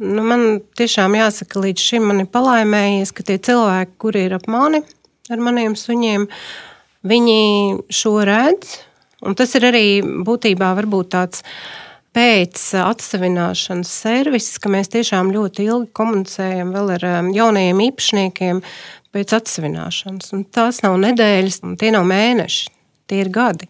Nu, 0.02 0.26
man 0.26 0.60
tiešām 0.76 1.14
jāsaka, 1.20 1.62
līdz 1.68 1.86
šim 1.92 2.10
man 2.10 2.26
ir 2.26 2.32
palaimējies, 2.34 3.14
ka 3.14 3.28
tie 3.30 3.38
cilvēki, 3.38 3.94
kuri 4.02 4.26
ir 4.26 4.40
ap 4.40 4.50
mani 4.50 4.82
ar 5.30 5.42
maniem 5.42 5.78
suņiem, 5.78 6.26
viņi 7.06 7.40
šo 7.94 8.18
redz. 8.26 8.80
Un 9.26 9.38
tas 9.38 9.54
ir 9.58 9.70
arī 9.70 9.86
būtībā 10.02 10.74
varbūt 10.78 11.14
tāds 11.14 11.46
pēc 12.16 12.62
atsevināšanas 12.80 13.92
servisa, 14.06 14.60
ka 14.64 14.72
mēs 14.72 14.92
tiešām 14.94 15.34
ļoti 15.36 15.68
ilgi 15.68 15.92
komunicējam 15.96 16.72
vēl 16.76 16.96
ar 16.96 17.08
um, 17.12 17.32
jaunajiem 17.36 17.82
īpašniekiem 17.90 18.62
pēc 19.16 19.36
atsevināšanas. 19.40 20.32
Un 20.36 20.46
tās 20.48 20.82
nav 20.86 20.98
nedēļas, 21.04 21.62
tie 21.82 21.92
nav 21.96 22.08
mēneši, 22.10 22.70
tie 23.12 23.24
ir 23.26 23.32
gadi. 23.36 23.70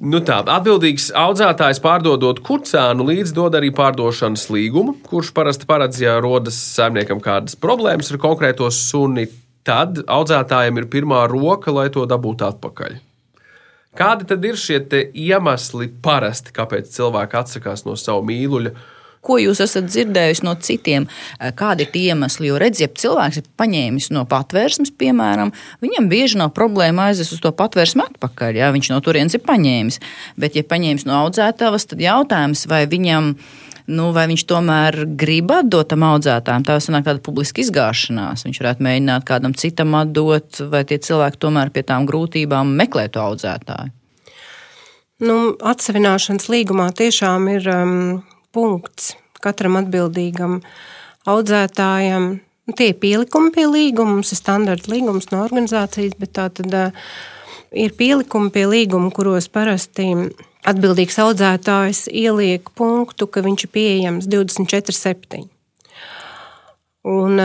Nu 0.00 0.22
tā, 0.24 0.38
atbildīgs 0.48 1.10
audzētājs 1.12 1.82
pārdodot 1.84 2.38
kucēnu 2.40 3.04
līdz 3.04 3.34
dod 3.36 3.58
arī 3.58 3.68
pārdošanas 3.76 4.46
līgumu, 4.48 4.94
kurš 5.04 5.34
parasti 5.36 5.68
paredz, 5.68 6.00
ja 6.00 6.16
rodas 6.24 6.56
saimniekam 6.70 7.20
kādas 7.20 7.58
problēmas 7.60 8.08
ar 8.08 8.20
konkrēto 8.22 8.70
suni, 8.72 9.26
tad 9.68 10.00
audzētājiem 10.08 10.80
ir 10.80 10.88
pirmā 10.88 11.26
roka, 11.28 11.74
lai 11.76 11.90
to 11.92 12.08
dabūtu 12.08 12.48
atpakaļ. 12.48 12.96
Kādi 13.98 14.26
tad 14.30 14.44
ir 14.46 14.58
šie 14.58 14.78
iemesli 15.18 15.90
parasti, 16.02 16.54
kāpēc 16.54 16.92
cilvēki 16.94 17.38
atsakās 17.40 17.82
no 17.88 17.96
savu 17.98 18.22
mīluļa? 18.28 18.74
Ko 19.20 19.36
jūs 19.36 19.58
esat 19.60 19.90
dzirdējuši 19.90 20.44
no 20.46 20.54
citiem? 20.64 21.06
Kādi 21.58 21.84
ir 21.84 21.90
tie 21.92 22.04
iemesli? 22.12 22.48
Jo 22.48 22.60
redziet, 22.62 22.94
ja 22.94 23.00
cilvēks 23.02 23.40
ir 23.42 23.48
paņēmis 23.60 24.08
no 24.14 24.22
patvērsmes, 24.30 24.94
piemēram, 24.96 25.50
viņam 25.84 26.08
bieži 26.08 26.40
nav 26.40 26.54
problēma 26.56 27.10
aizvest 27.10 27.34
uz 27.36 27.42
to 27.44 27.52
patvērsmu 27.52 28.06
atpakaļ. 28.06 28.62
Jā, 28.62 28.70
viņš 28.72 28.92
no 28.94 29.00
turienes 29.04 29.36
ir 29.36 29.44
paņēmis. 29.44 30.00
Bet, 30.40 30.56
ja 30.56 30.64
paņēmis 30.64 31.04
no 31.10 31.18
audzētavas, 31.26 31.90
tad 31.90 32.00
jautājums, 32.00 32.64
vai 32.70 32.86
viņam 32.88 33.34
ir 33.34 33.60
nu, 33.88 34.10
vai 34.16 34.26
viņš 34.30 34.44
tomēr 34.50 34.98
grib 35.18 35.52
atdot 35.54 35.88
tam 35.92 36.04
audzētājam. 36.08 36.66
Tā 36.66 36.76
sanāk 36.82 37.06
tāda 37.06 37.22
publiska 37.24 37.62
izgāšanās. 37.62 38.44
Viņš 38.46 38.60
varētu 38.62 38.84
mēģināt 38.86 39.26
kādam 39.28 39.54
citam 39.56 39.96
atdot, 39.98 40.60
vai 40.72 40.82
tie 40.88 41.00
cilvēki 41.00 41.40
tomēr 41.40 41.72
pie 41.74 41.86
tām 41.88 42.08
grūtībām 42.10 42.74
meklē 42.82 43.08
to 43.14 43.22
audzētāju. 43.24 43.94
Nu, 45.20 45.34
atsevināšanas 45.72 46.48
līgumā 46.48 46.86
tiešām 46.96 47.48
ir 47.52 47.66
um, 47.68 47.98
punkts 48.56 49.14
katram 49.44 49.76
atbildīgam 49.80 50.60
audzētājam. 51.28 52.30
Nu, 52.40 52.76
tie 52.76 52.92
ir 52.92 53.00
pielikumi 53.02 53.52
pie 53.52 53.66
līguma, 53.68 54.16
mums 54.16 54.32
ir 54.32 54.40
standarta 54.40 54.92
līgums 54.92 55.28
no 55.32 55.42
organizācijas, 55.44 56.16
bet 56.20 56.32
tā 56.38 56.48
tad 56.56 56.76
uh, 56.76 57.10
ir 57.72 57.92
pielikumi 57.98 58.52
pie 58.54 58.64
līguma, 58.70 59.12
kuros 59.14 59.48
parasti 59.52 60.08
atbildīgs 60.68 61.18
audzētājs 61.22 62.06
ieliek 62.12 62.68
punktu, 62.76 63.28
ka 63.30 63.44
viņš 63.46 63.66
ir 63.66 63.72
pieejams 63.74 64.28
24,7. 64.30 65.46
Un, 67.08 67.40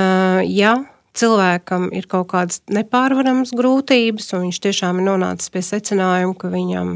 ja 0.52 0.76
cilvēkam 1.16 1.90
ir 1.96 2.08
kaut 2.12 2.30
kādas 2.34 2.62
nepārvaramas 2.72 3.54
grūtības, 3.56 4.34
un 4.36 4.48
viņš 4.48 4.62
tiešām 4.68 5.00
ir 5.00 5.10
nonācis 5.10 5.52
pie 5.54 5.64
secinājuma, 5.66 6.36
ka 6.40 6.52
viņam, 6.52 6.96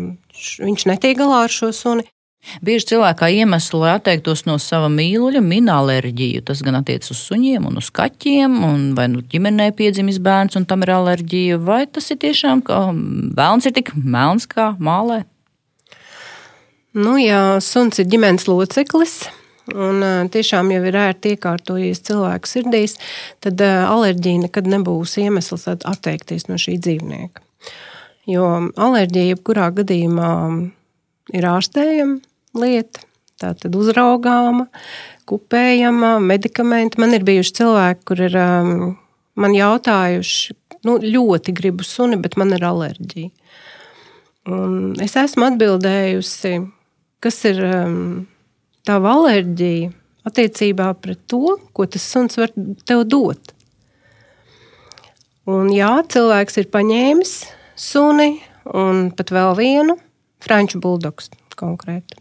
viņš 0.66 0.88
netiek 0.92 1.20
galā 1.20 1.46
ar 1.48 1.54
šo 1.54 1.72
suni. 1.76 2.08
Bieži 2.64 2.94
cilvēkā 2.94 3.28
iemeslu, 3.36 3.82
lai 3.84 3.98
atteiktos 3.98 4.46
no 4.48 4.56
sava 4.64 4.88
mīluļa, 4.92 5.42
min 5.44 5.68
alerģiju. 5.70 6.46
Tas 6.48 6.62
gan 6.64 6.78
attiecas 6.80 7.12
uz 7.12 7.20
suņiem 7.28 7.68
un 7.68 7.82
uz 7.82 7.90
kaķiem, 7.92 8.56
un 8.64 8.86
vai 8.96 9.10
nu 9.12 9.20
ģimenē 9.20 9.70
piedzimis 9.76 10.22
bērns 10.24 10.56
un 10.56 10.68
tam 10.70 10.86
ir 10.88 10.94
alerģija, 10.96 11.60
vai 11.68 11.82
tas 11.92 12.08
ir 12.14 12.22
tiešām, 12.24 12.64
ka 12.66 12.80
bērns 13.36 13.68
ir 13.68 13.76
tik 13.76 13.92
melns 14.00 14.48
kā 14.50 14.72
mālē. 14.80 15.26
Nu, 17.00 17.14
ja 17.22 17.60
suns 17.64 18.02
ir 18.02 18.08
ģimenes 18.12 18.48
loceklis, 18.50 19.22
un 19.72 20.02
tiešām 20.34 20.72
jau 20.74 20.82
ir 20.90 20.96
ērti 21.00 21.36
iekārtojies 21.36 22.02
cilvēku 22.10 22.50
sirdīs, 22.50 22.98
tad 23.44 23.62
alerģija 23.64 24.48
nekad 24.48 24.68
nebūs 24.68 25.14
iemesls 25.22 25.68
atteikties 25.70 26.50
no 26.50 26.58
šī 26.60 26.76
dzīvnieka. 26.82 27.44
Jo 28.28 28.48
alerģija 28.76 29.36
jebkurā 29.36 29.70
gadījumā 29.78 30.32
ir 31.38 31.48
ārstējama 31.48 32.60
lieta, 32.60 33.06
tā 33.40 33.54
tad 33.62 33.78
uzraugāma, 33.80 34.66
kupējama, 35.30 36.18
medikamenti. 36.20 37.00
Man 37.00 37.16
ir 37.16 37.24
bijuši 37.28 37.54
cilvēki, 37.62 38.04
kur 38.10 38.26
ir 38.26 38.36
man 39.40 39.56
jautājuši, 39.56 40.58
nu, 40.90 40.98
ļoti 41.00 41.56
gribu 41.56 41.88
suni, 41.88 42.20
bet 42.20 42.36
man 42.42 42.52
ir 42.58 42.66
alerģija. 42.66 43.32
Un 44.50 44.98
es 45.04 45.16
esmu 45.20 45.46
atbildējusi, 45.52 46.54
kas 47.24 47.40
ir 47.50 47.62
um, 47.66 48.28
tava 48.88 49.16
alerģija 49.18 49.92
attiecībā 50.30 50.92
pret 51.02 51.22
to, 51.32 51.58
ko 51.74 51.88
tas 51.90 52.06
suns 52.06 52.38
var 52.40 52.54
tev 52.88 53.06
dot. 53.10 53.54
Un 55.50 55.72
jā, 55.74 55.92
cilvēks 56.14 56.60
ir 56.62 56.70
paņēmis 56.70 57.34
suni 57.80 58.36
un 58.70 59.08
pat 59.16 59.32
vēl 59.34 59.56
vienu 59.58 59.96
franču 60.44 60.82
buldogu 60.84 61.26
konkrēti. 61.60 62.20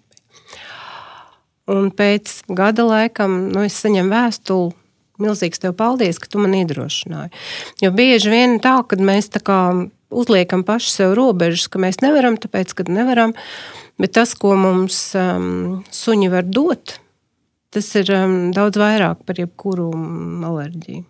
Un 1.69 1.91
pēc 1.93 2.41
gada 2.57 2.87
laikam 2.89 3.51
nu, 3.53 3.67
es 3.67 3.77
saņemu 3.83 4.15
vēstuli. 4.15 4.75
Milzīgs 5.19 5.59
tev 5.59 5.73
paldies, 5.75 6.21
ka 6.23 6.29
tu 6.31 6.39
man 6.39 6.53
iedrošināji. 6.55 7.33
Jo 7.83 7.91
bieži 7.91 8.31
vien 8.31 8.61
tā, 8.63 8.77
kad 8.87 9.03
mēs 9.03 9.27
tā 9.35 9.43
kā 9.43 9.59
uzliekam 10.15 10.63
paši 10.65 10.93
sev 10.93 11.17
robežas, 11.19 11.67
ka 11.67 11.81
mēs 11.83 11.99
nevaram, 12.05 12.39
tāpēc, 12.39 12.71
ka 12.79 12.87
nevaram. 12.87 13.35
Bet 13.99 14.13
tas, 14.15 14.31
ko 14.39 14.53
mums 14.55 14.97
um, 15.19 15.81
suņi 15.91 16.29
var 16.31 16.47
dot, 16.47 17.01
tas 17.75 17.89
ir 17.99 18.13
um, 18.15 18.37
daudz 18.55 18.79
vairāk 18.79 19.25
par 19.27 19.41
jebkuru 19.43 19.89
alerģiju. 20.47 21.03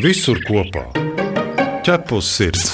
Visur 0.00 0.40
kopā- 0.46 0.86
ķepus 1.84 2.30
sirds. 2.38 2.70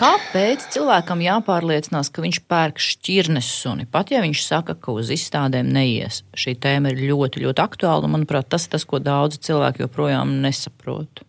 Kāpēc 0.00 0.64
cilvēkam 0.72 1.20
jāpārliecinās, 1.22 2.08
ka 2.10 2.24
viņš 2.24 2.40
pērk 2.48 2.80
šķirnes 2.80 3.52
suni? 3.60 3.84
Pat 3.84 4.08
ja 4.10 4.24
viņš 4.24 4.40
saka, 4.42 4.74
ka 4.74 4.96
uz 4.96 5.12
izstādēm 5.12 5.68
neies, 5.68 6.22
šī 6.32 6.56
tēma 6.64 6.90
ir 6.94 7.04
ļoti, 7.12 7.44
ļoti 7.44 7.62
aktuāla. 7.62 8.08
Manuprāt, 8.10 8.48
tas 8.48 8.64
ir 8.64 8.72
tas, 8.72 8.88
ko 8.88 9.04
daudzi 9.04 9.38
cilvēki 9.44 9.84
joprojām 9.84 10.40
nesaprot 10.40 11.22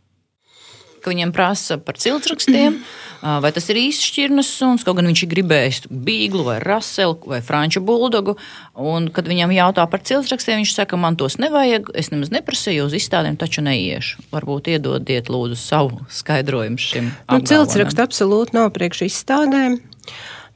ka 1.05 1.13
viņiem 1.13 1.31
prasa 1.35 1.77
par 1.77 1.99
ciltsrakstiem, 2.01 2.79
vai 3.43 3.51
tas 3.53 3.69
ir 3.69 3.79
īsts 3.79 4.09
šķirnes 4.09 4.49
suns, 4.57 4.85
kaut 4.85 4.97
gan 4.97 5.09
viņš 5.09 5.23
ir 5.25 5.31
gribējis 5.31 5.81
bīglu 5.89 6.45
vai 6.47 6.57
raselu 6.63 7.19
vai 7.29 7.41
franču 7.45 7.83
buldogu. 7.85 8.35
Un, 8.73 9.11
kad 9.13 9.29
viņam 9.29 9.53
jautā 9.55 9.85
par 9.91 10.03
ciltsrakstiem, 10.05 10.63
viņš 10.63 10.75
saka, 10.75 10.99
man 10.99 11.17
tos 11.19 11.37
nevajag, 11.41 11.93
es 11.97 12.11
nemaz 12.13 12.33
neprasīju, 12.33 12.89
uz 12.89 12.97
izstādēm 12.97 13.37
taču 13.39 13.63
neiešu. 13.65 14.25
Varbūt 14.33 14.73
iedodiet 14.73 15.29
lūdzu 15.31 15.59
savu 15.59 16.01
skaidrojumu 16.11 16.81
šim. 16.81 17.11
Nu, 17.31 17.41
ciltsraksts 17.45 18.01
absolūti 18.01 18.57
nav 18.57 18.71
priekš 18.75 19.05
izstādēm. 19.09 19.79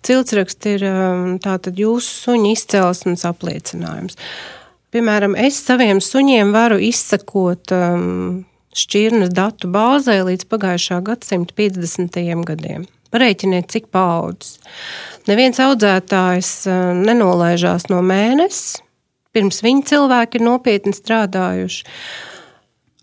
Ciltsraksts 0.06 0.70
ir 0.70 0.86
tātad 1.44 1.80
jūsu 1.80 2.14
suņa 2.24 2.54
izcelsmes 2.56 3.26
apliecinājums. 3.28 4.16
Piemēram, 4.90 5.36
es 5.38 5.60
saviem 5.62 6.00
suņiem 6.02 6.54
varu 6.56 6.80
izsakot 6.82 7.74
um, 7.76 8.46
šķirnes 8.78 9.34
datu 9.34 9.70
bāzē 9.72 10.20
līdz 10.28 10.48
pagājušā 10.50 11.02
gadsimta 11.06 11.56
50. 11.58 12.20
gadiem. 12.48 12.88
Parēķiniet, 13.10 13.70
cik 13.74 13.88
paudzes. 13.94 14.60
Neviens 15.30 15.58
audzētājs 15.64 16.52
e, 16.70 16.76
nenolaižās 17.00 17.88
no 17.90 18.04
mēneša, 18.06 18.84
pirms 19.34 19.64
viņa 19.66 19.88
cilvēki 19.94 20.38
ir 20.38 20.46
nopietni 20.46 20.94
strādājuši, 20.94 21.88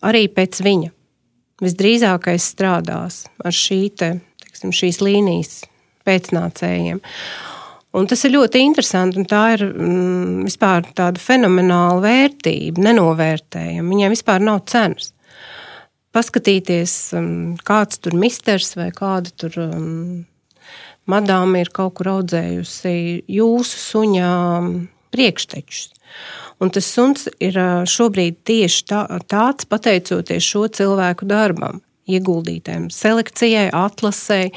arī 0.06 0.26
pēc 0.30 0.62
viņa. 0.62 0.92
visdrīzākais 1.56 2.44
strādās 2.52 3.24
ar 3.40 3.54
šī 3.56 3.80
te, 3.96 4.10
teiksim, 4.42 4.74
šīs 4.76 5.00
līnijas 5.00 5.62
pēcnācējiem. 6.04 7.00
Un 7.96 8.06
tas 8.10 8.22
ir 8.28 8.34
ļoti 8.34 8.60
interesanti, 8.60 9.16
un 9.16 9.24
tā 9.24 9.42
ir 9.54 9.64
mm, 9.70 10.44
vispār 10.44 10.84
tāda 10.92 11.16
fenomenāla 11.16 12.02
vērtība, 12.04 12.84
nenovērtējama. 12.90 13.88
Viņai 13.88 14.10
vispār 14.12 14.44
nav 14.44 14.66
cenas. 14.68 15.14
Paskatīties, 16.16 16.94
um, 17.18 17.28
kāds 17.66 18.00
tur 18.00 18.16
misters 18.16 18.72
vai 18.78 18.88
kāda 18.96 19.34
tur 19.36 19.58
um, 19.66 20.24
madāma 21.10 21.60
ir 21.60 21.72
kaut 21.74 21.98
kur 21.98 22.14
audzējusi 22.16 22.96
jūsu 23.36 23.82
suņā 23.82 24.32
priekštečus. 25.14 25.90
Un 26.62 26.72
tas 26.72 26.88
suns 26.88 27.26
ir 27.42 27.56
šobrīd 27.90 28.38
tieši 28.48 28.84
tā, 28.88 29.02
tāds, 29.28 29.68
pateicoties 29.68 30.44
šo 30.44 30.64
cilvēku 30.72 31.28
darbam, 31.28 31.82
ieguldītēm, 32.08 32.88
selekcijai, 32.94 33.68
atlasēji. 33.76 34.54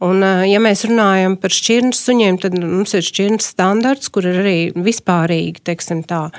Un, 0.00 0.24
ja 0.48 0.62
mēs 0.64 0.86
runājam 0.88 1.34
par 1.36 1.52
šķirnes 1.52 2.00
suņiem, 2.06 2.38
tad 2.40 2.56
mums 2.56 2.96
ir 2.96 3.04
šķirnes 3.04 3.50
standarts, 3.52 4.08
kur 4.08 4.24
ir 4.30 4.40
arī 4.40 4.58
vispārīgi 4.72 5.60
teiksim, 5.68 6.00
tā, 6.08 6.30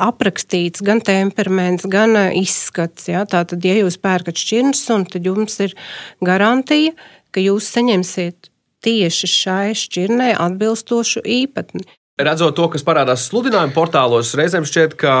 aprakstīts 0.00 0.84
gan 0.84 1.02
temperaments, 1.04 1.86
gan 1.90 2.16
izskats. 2.38 3.08
Ja? 3.10 3.24
Tātad, 3.28 3.64
ja 3.64 3.76
jūs 3.80 3.98
pērkat 4.00 4.38
šķirnes 4.38 4.86
tad 5.12 5.26
jums 5.26 5.58
ir 5.64 5.74
garantija, 6.24 6.94
ka 7.32 7.42
jūs 7.42 7.68
saņemsiet 7.74 8.52
tieši 8.82 9.30
šai 9.30 9.74
šķirnei 9.78 10.32
atbilstošu 10.36 11.22
īpatni. 11.22 11.84
Redzot 12.22 12.54
to, 12.54 12.66
kas 12.68 12.84
parādās 12.84 13.24
sludinājuma 13.30 13.72
portālos, 13.72 14.34
reizēm 14.36 14.66
šķiet, 14.68 14.94
ka 15.00 15.12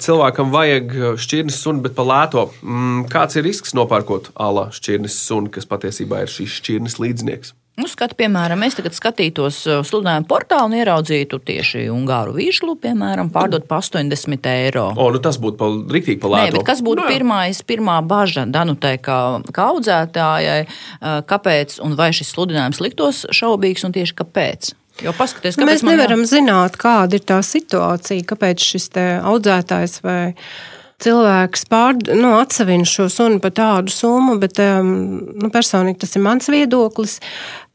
cilvēkam 0.00 0.48
vajag 0.54 0.94
šķirnes 1.20 1.58
sunu, 1.60 1.82
bet 1.84 1.94
par 1.98 2.08
lēto. 2.08 2.46
Mm, 2.64 3.04
kāds 3.12 3.36
ir 3.36 3.44
risks 3.46 3.76
nopērkot 3.76 4.32
ala 4.40 4.70
šķirnes 4.74 5.18
sunu, 5.26 5.52
kas 5.54 5.68
patiesībā 5.68 6.24
ir 6.24 6.32
šīs 6.32 6.56
šķirnes 6.62 6.96
līdznieks? 7.04 7.52
Nu, 7.78 7.86
skat, 7.86 8.16
piemēram, 8.18 8.62
es 8.66 8.74
tagad 8.74 8.96
skatītos 8.96 9.60
uh, 9.68 9.80
sludinājumu 9.86 10.26
portālu 10.26 10.66
un 10.66 10.76
ieraudzītu 10.80 11.38
tieši 11.46 11.84
Ungāru 11.94 12.34
vīšlu, 12.34 12.74
piemēram, 12.82 13.30
pārdot 13.34 13.68
par 13.70 13.84
80 13.84 14.48
eiro. 14.50 14.88
O, 14.98 15.06
nu 15.14 15.20
tas 15.22 15.38
būtu 15.38 15.60
pa, 15.60 15.68
rīktīgi 15.94 16.18
par 16.24 16.34
lētu. 16.34 16.58
Nē, 16.58 16.64
kas 16.66 16.82
būtu 16.82 17.04
nu, 17.04 17.06
pirmais, 17.10 17.60
pirmā 17.68 18.00
baža 18.02 18.48
Danutai 18.50 18.96
kā, 19.02 19.18
kā 19.54 19.68
audzētājai, 19.76 20.64
uh, 20.66 21.20
kāpēc 21.30 21.78
un 21.86 21.94
vai 21.98 22.10
šis 22.16 22.32
sludinājums 22.34 22.82
liktos 22.82 23.22
šaubīgs 23.38 23.86
un 23.86 23.94
tieši 23.94 24.16
kāpēc? 24.24 24.72
Jo 25.04 25.12
paskaties, 25.14 25.60
Mēs 25.62 25.84
nevaram 25.86 26.24
jā... 26.24 26.32
zināt, 26.32 26.80
kāda 26.80 27.20
ir 27.20 27.22
tā 27.26 27.38
situācija, 27.46 28.26
kāpēc 28.26 28.64
šis 28.72 28.90
audzētājs 28.98 30.00
vai 30.02 30.18
cilvēks 31.02 31.64
pār, 31.70 31.98
nu, 32.18 32.34
atsevina 32.40 32.86
šo 32.88 33.06
sunu 33.12 33.38
par 33.42 33.54
tādu 33.54 33.94
summu, 33.94 34.34
bet 34.42 34.58
um, 34.62 34.90
nu, 35.38 35.50
personīgi 35.54 36.02
tas 36.02 36.16
ir 36.18 36.24
mans 36.26 36.50
viedoklis. 36.50 37.18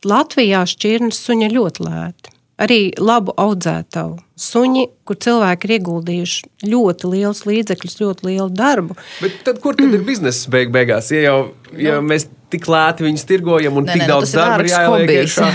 Latvijā 0.08 0.63
šķirnes 0.70 1.20
suņi 1.26 1.50
ļoti 1.54 1.88
lēti. 1.88 2.34
Arī 2.63 2.94
labu 3.02 3.34
audzētavu 3.42 4.20
suņi, 4.39 4.84
kur 5.08 5.18
cilvēki 5.26 5.68
ir 5.68 5.74
ieguldījuši 5.80 6.70
ļoti 6.70 7.10
liels 7.10 7.42
līdzekļus, 7.50 7.98
ļoti 8.02 8.28
lielu 8.30 8.48
darbu. 8.54 8.98
Bet 9.24 9.39
tad, 9.48 9.58
kur 9.63 9.78
tad 9.80 9.94
ir 9.94 10.06
biznesa 10.10 10.54
beig 10.54 10.72
beigās? 10.74 11.10
Ja 11.13 11.24
jau 11.26 11.38
ja 11.74 11.98
nu. 11.98 12.08
mēs 12.12 12.28
tik 12.54 12.70
lēti 12.70 13.08
viņus 13.08 13.26
tirgojam 13.30 13.82
un 13.82 13.88
ne, 13.89 13.96
tik 13.96 14.06
ne, 14.06 14.08
nu, 14.08 14.13
daudz 14.13 14.36
darba 14.38 14.62
ir 14.66 14.72
jāieliek 14.72 15.13
iekšā. 15.24 15.50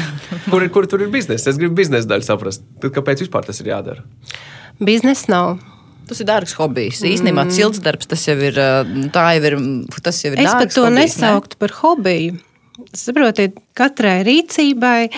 Kur, 0.48 0.66
kur 0.74 0.90
tur 0.90 1.06
ir 1.06 1.12
biznesa? 1.14 1.52
Es 1.52 1.60
gribu 1.60 1.78
biznesa 1.78 2.10
daļu 2.10 2.26
saprast. 2.26 2.66
Tad 2.82 2.94
kāpēc 2.98 3.22
vispār 3.24 3.46
tas 3.46 3.62
ir 3.62 3.70
jādara? 3.70 4.04
Biznesa 4.82 5.32
nav. 5.32 5.58
Tas 6.08 6.22
ir 6.22 6.28
dārgs 6.28 6.54
hobijs. 6.56 7.02
Mm. 7.02 7.14
Īstenībā 7.14 7.46
cilts 7.52 7.82
darbs 7.84 8.08
tas 8.08 8.22
jau 8.24 8.36
ir. 8.40 8.58
Tā 9.14 9.24
jau 9.36 9.48
ir, 9.50 9.56
tas 10.02 10.18
jau 10.24 10.32
ir 10.32 10.42
es 10.42 10.50
pat 10.50 10.72
to 10.72 10.86
hobijs, 10.86 11.18
nesauktu 11.18 11.58
ne? 11.58 11.62
par 11.62 11.74
hobiju. 11.82 12.38
Saprotiet, 12.94 13.56
katrai 13.74 14.20
rīcībai 14.26 15.08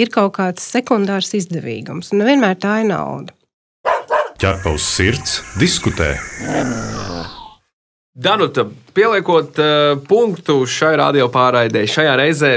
ir 0.00 0.10
kaut 0.12 0.36
kāds 0.38 0.64
sekundārs 0.72 1.34
izdevīgums, 1.36 2.14
un 2.14 2.24
vienmēr 2.24 2.56
tā 2.60 2.78
ir 2.80 2.88
nauda. 2.88 3.34
Ķerpaus 4.40 4.86
sirds 4.96 5.38
diskutē. 5.60 6.14
Danuta, 8.14 8.64
pieliekot 8.96 9.60
uh, 9.60 9.98
punktu 10.08 10.62
šai 10.70 10.94
radio 11.00 11.28
pārraidē, 11.34 11.84
šajā 11.90 12.16
reizē 12.18 12.52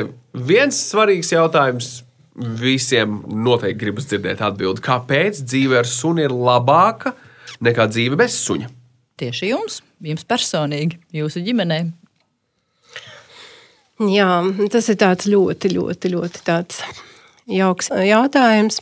viens 0.47 0.79
svarīgs 0.91 1.33
jautājums 1.33 1.91
visiem 2.38 3.19
noteikti 3.27 3.81
gribas 3.81 4.07
dzirdēt 4.10 4.43
atbildi. 4.45 4.83
Kāpēc 4.86 5.41
dzīve 5.43 5.81
ar 5.81 5.89
suni 5.89 6.27
ir 6.27 6.33
labāka 6.33 7.15
nekā 7.65 7.88
dzīve 7.89 8.19
bez 8.19 8.38
suņa? 8.45 8.69
Tieši 9.17 9.49
jums, 9.49 9.81
jums 10.05 10.27
personīgi, 10.29 11.01
jūsu 11.17 11.41
ģimenei. 11.45 11.88
Jā, 13.97 14.29
tas 14.73 14.91
ir 14.93 14.99
ļoti, 15.01 15.73
ļoti, 15.73 16.12
ļoti 16.13 16.43
jauks 17.57 17.89
jautājums. 17.89 18.81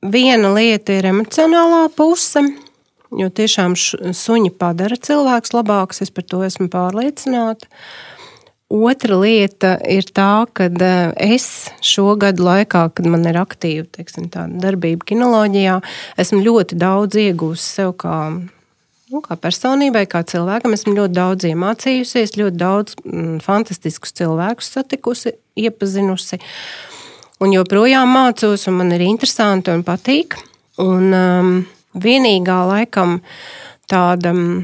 Viena 0.00 0.50
lieta 0.56 0.96
ir 0.96 1.12
emocionālā 1.12 1.84
puse 1.94 2.42
Jo 3.10 3.26
tiešām 3.34 3.74
suņi 3.74 4.52
padara 4.54 4.94
cilvēks 4.94 5.50
labāks, 5.56 5.98
es 6.04 6.12
par 6.14 6.24
to 6.30 6.44
esmu 6.46 6.68
pārliecināta. 6.70 7.66
Otra 8.70 9.16
lieta 9.18 9.72
ir 9.90 10.06
tā, 10.14 10.46
ka 10.54 10.68
e, 10.70 10.90
es 11.34 11.48
šo 11.82 12.14
gadu 12.22 12.46
laikā, 12.46 12.84
kad 12.94 13.08
man 13.10 13.26
ir 13.26 13.40
aktīva 13.40 13.88
teiksim, 13.90 14.28
darbība 14.30 15.08
kinoloģijā, 15.10 15.80
esmu 16.22 16.44
ļoti 16.44 16.78
daudz 16.78 17.18
iegūst 17.18 17.80
sev 17.80 17.96
kā, 17.98 18.14
nu, 19.10 19.22
kā 19.24 19.36
personībai, 19.40 20.04
kā 20.10 20.22
cilvēkam. 20.26 20.74
Esmu 20.76 20.94
ļoti 20.98 21.16
daudz 21.16 21.48
iemācījusies, 21.50 22.36
ļoti 22.38 22.60
daudz 22.60 22.96
mm, 23.04 23.40
fantastiskus 23.44 24.14
cilvēkus 24.20 24.70
satikusi, 24.76 25.34
iepazinusi. 25.58 26.40
Un 27.40 27.54
joprojām 27.56 28.10
mācos, 28.14 28.66
un 28.68 28.80
man 28.82 28.92
ir 28.96 29.04
interesanti 29.06 29.72
un 29.74 29.84
patīk. 29.86 30.38
Un, 30.80 31.12
um, 31.12 31.54
Vienīgā 31.90 32.56
laikam 32.68 33.16
tāda 33.90 34.30
mm, 34.30 34.60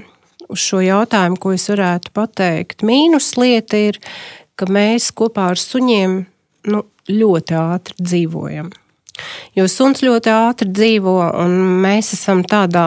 uz 0.55 0.63
šo 0.63 0.79
jautājumu, 0.85 1.41
ko 1.43 1.57
es 1.57 1.67
varētu 1.73 2.13
pateikt, 2.15 2.85
mīnus 2.87 3.33
lieta 3.41 3.81
ir, 3.89 3.99
ka 4.55 4.69
mēs 4.71 5.11
kopā 5.17 5.51
ar 5.57 5.59
suņiem 5.59 6.21
nu, 6.71 6.85
ļoti 7.11 7.59
ātri 7.59 7.99
dzīvojam. 7.99 8.71
Jo 9.57 9.67
suns 9.71 10.05
ļoti 10.05 10.31
ātri 10.31 10.71
dzīvo, 10.71 11.17
un 11.43 11.57
mēs 11.83 12.13
esam 12.15 12.45
tādā 12.47 12.87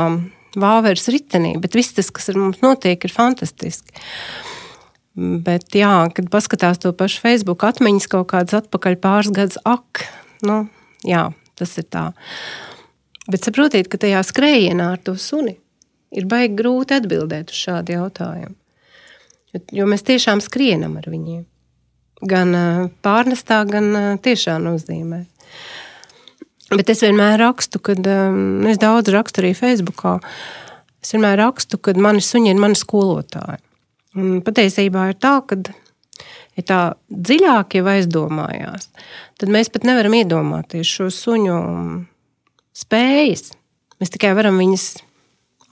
vāveres 0.58 1.10
ritenī, 1.12 1.56
bet 1.62 1.78
viss 1.78 1.96
tas, 1.98 2.10
kas 2.14 2.32
ar 2.32 2.40
mums 2.40 2.64
notiek, 2.64 3.04
ir 3.04 3.14
fantastiski. 3.14 3.94
Bet, 5.20 5.68
jā, 5.76 6.08
kad 6.16 6.30
paskatās 6.32 6.80
to 6.80 6.94
pašu 6.96 7.20
Facebook 7.24 7.66
atmiņas 7.68 8.08
kaut 8.12 8.30
kādas 8.32 8.62
atpakaļ 8.62 9.00
pāris 9.04 9.34
gadus, 9.36 9.60
ak, 9.68 10.06
nu, 10.48 10.62
jā, 11.04 11.28
tas 11.60 11.76
ir 11.82 11.90
tā. 11.92 12.06
Bet 13.30 13.46
saprotiet, 13.46 13.90
ka 13.92 14.00
tajā 14.02 14.22
skrējienā 14.26 14.94
ar 14.96 15.02
to 15.04 15.18
suni 15.20 15.58
ir 16.16 16.26
baigi 16.30 16.56
grūti 16.58 16.96
atbildēt 16.98 17.52
uz 17.54 17.60
šādu 17.68 17.98
jautājumu. 17.98 18.56
Jo, 19.54 19.62
jo 19.82 19.90
mēs 19.90 20.06
tiešām 20.06 20.42
skrienam 20.46 20.96
ar 21.02 21.10
viņiem. 21.10 21.44
Gan 22.30 22.56
pārnestā, 23.06 23.62
gan 23.70 24.18
tiešā 24.24 24.58
nozīmē. 24.62 25.24
Bet 26.70 26.92
es 26.94 27.02
vienmēr 27.02 27.40
rakstu, 27.42 27.80
kad 27.82 28.06
um, 28.06 28.66
es 28.70 28.78
daudz 28.82 29.10
rakstu 29.14 29.42
arī 29.42 29.56
Facebookā. 29.58 30.20
Es 31.02 31.16
vienmēr 31.16 31.40
rakstu, 31.42 31.80
ka 31.82 31.96
mani 31.98 32.22
suņi 32.22 32.52
ir 32.54 32.62
mani 32.62 32.78
skolotāji. 32.78 33.62
Un 34.20 34.42
patiesībā 34.46 35.08
ir 35.10 35.18
tā, 35.22 35.40
ka 35.50 35.58
ja 36.60 36.66
tā 36.66 36.80
dziļāk 37.10 37.80
jau 37.80 37.86
aizdomājās, 37.90 38.90
tad 39.42 39.54
mēs 39.54 39.72
pat 39.74 39.86
nevaram 39.88 40.18
iedomāties 40.20 40.94
šo 40.98 41.10
suņu 41.14 41.58
spējas. 42.78 43.50
Mēs 44.00 44.14
tikai 44.14 44.36
varam 44.38 44.62
viņas 44.62 44.90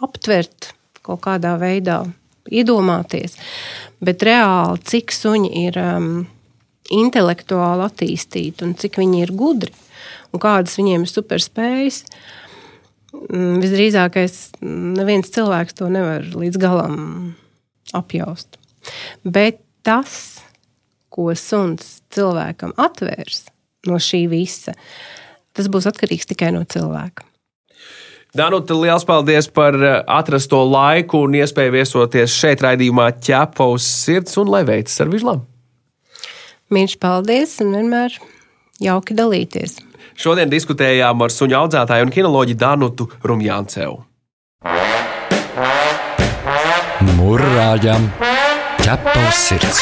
aptvert 0.06 0.72
kaut 1.06 1.22
kādā 1.28 1.56
veidā, 1.62 2.02
iedomāties. 2.50 3.38
Bet 4.02 4.26
reāli, 4.26 4.82
cik 4.88 5.14
suņi 5.14 5.52
ir 5.68 5.78
um, 5.82 6.14
intelektuāli 6.94 7.86
attīstīti 7.86 8.66
un 8.66 8.74
cik 8.80 8.98
viņi 9.02 9.28
ir 9.28 9.38
gudri 9.38 9.74
un 10.34 10.44
kādas 10.44 10.78
viņiem 10.80 11.06
ir 11.06 11.12
superspējas, 11.12 12.02
mm, 13.13 13.60
visdrīzākais 13.63 14.40
neviens 14.62 15.32
cilvēks 15.34 15.78
to 15.78 15.92
nevar 15.94 16.26
līdz 16.34 16.62
galam 16.62 16.98
apjaust. 17.98 18.60
Bet 19.24 19.62
tas, 19.88 20.42
ko 21.13 21.32
suns 21.36 22.02
cilvēkam 22.13 22.76
atvērs 22.78 23.46
no 23.88 24.00
šī 24.02 24.26
visa, 24.32 24.76
Tas 25.58 25.66
būs 25.74 25.90
atkarīgs 25.90 26.30
tikai 26.30 26.52
no 26.54 26.62
cilvēka. 26.70 27.26
Danuta, 28.38 28.76
liels 28.78 29.06
paldies 29.08 29.48
par 29.50 29.74
eh, 29.82 29.96
atrasto 30.06 30.60
laiku 30.70 31.24
un 31.26 31.38
iespēju 31.40 31.74
viesoties 31.74 32.36
šeit, 32.38 32.62
raidījumā 32.62 33.08
ķepaus 33.26 33.88
sirds 34.04 34.38
un 34.38 34.52
lai 34.54 34.62
veicas 34.68 35.02
ar 35.02 35.10
vižlām. 35.10 35.42
Mīļš, 36.70 36.98
paldies 37.02 37.56
un 37.63 37.74
vienmēr 37.74 38.20
jauki 38.84 39.18
dalīties. 39.18 39.80
Šodien 40.17 40.49
diskutējām 40.49 41.21
ar 41.21 41.34
suņu 41.34 41.60
audzētāju 41.62 42.08
un 42.10 42.13
kinoloģiju 42.13 42.62
Danutu 42.63 43.10
Rumjāncevu. 43.21 43.99
Murrājam! 47.17 48.10
ķepa 48.88 49.13
uz 49.19 49.39
sirds. 49.49 49.80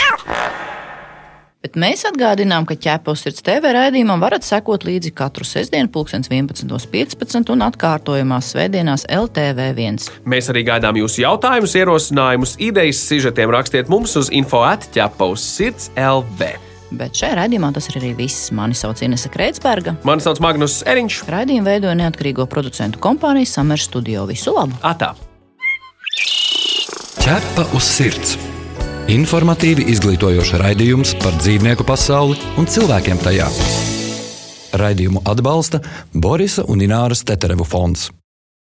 Bet 1.66 1.78
mēs 1.82 2.04
atgādinām, 2.06 2.66
ka 2.70 2.76
ķepos 2.78 3.24
sirds 3.26 3.42
TV 3.46 3.72
raidījumam 3.74 4.22
varat 4.22 4.46
sekot 4.46 4.86
līdzi 4.86 5.12
katru 5.18 5.46
sestdienu, 5.46 5.90
11.15 5.94 7.54
un 7.54 7.66
atkārtojumās 7.66 8.52
svētdienās 8.54 9.06
LTV1. 9.10 10.10
Mēs 10.30 10.50
arī 10.54 10.66
gaidām 10.70 10.98
jūsu 11.02 11.24
jautājumus, 11.24 11.74
ierosinājumus, 11.82 12.56
idejas, 12.62 13.02
sižetiem 13.10 13.54
rakstiet 13.54 13.90
mums 13.94 14.14
uz 14.22 14.30
info 14.34 14.62
atķepa 14.66 15.34
uz 15.34 15.46
sirds 15.56 15.92
LV. 15.98 16.75
Bet 16.94 17.18
šajā 17.18 17.40
raidījumā 17.40 17.72
tas 17.76 17.90
ir 17.90 18.00
arī 18.02 18.12
viss. 18.20 18.52
Mani 18.56 18.78
sauc 18.78 19.02
Inese 19.06 19.32
Kreitsberga. 19.34 19.96
Mani 20.06 20.22
sauc 20.24 20.42
Magnus 20.44 20.82
Eriņš. 20.86 21.24
Raidījumu 21.32 21.66
veidoja 21.66 21.96
neatkarīgo 21.98 22.46
producentu 22.52 23.02
kompānija 23.02 23.50
Summer 23.50 23.82
Studio. 23.82 24.28
Visu 24.30 24.54
labu! 24.56 24.78
Atā! 24.86 25.16
Ķepa 27.26 27.66
uz 27.74 27.88
sirds. 27.90 28.36
Informatīvi 29.10 29.88
izglītojoši 29.94 30.60
raidījums 30.62 31.16
par 31.22 31.34
dzīvnieku 31.38 31.86
pasauli 31.86 32.38
un 32.58 32.70
cilvēkiem 32.70 33.22
tajā. 33.22 33.50
Raidījumu 34.82 35.24
atbalsta 35.30 35.82
Borisa 36.14 36.66
un 36.70 36.82
Ināras 36.86 37.26
Teterevu 37.26 37.66
fonds. 37.66 38.10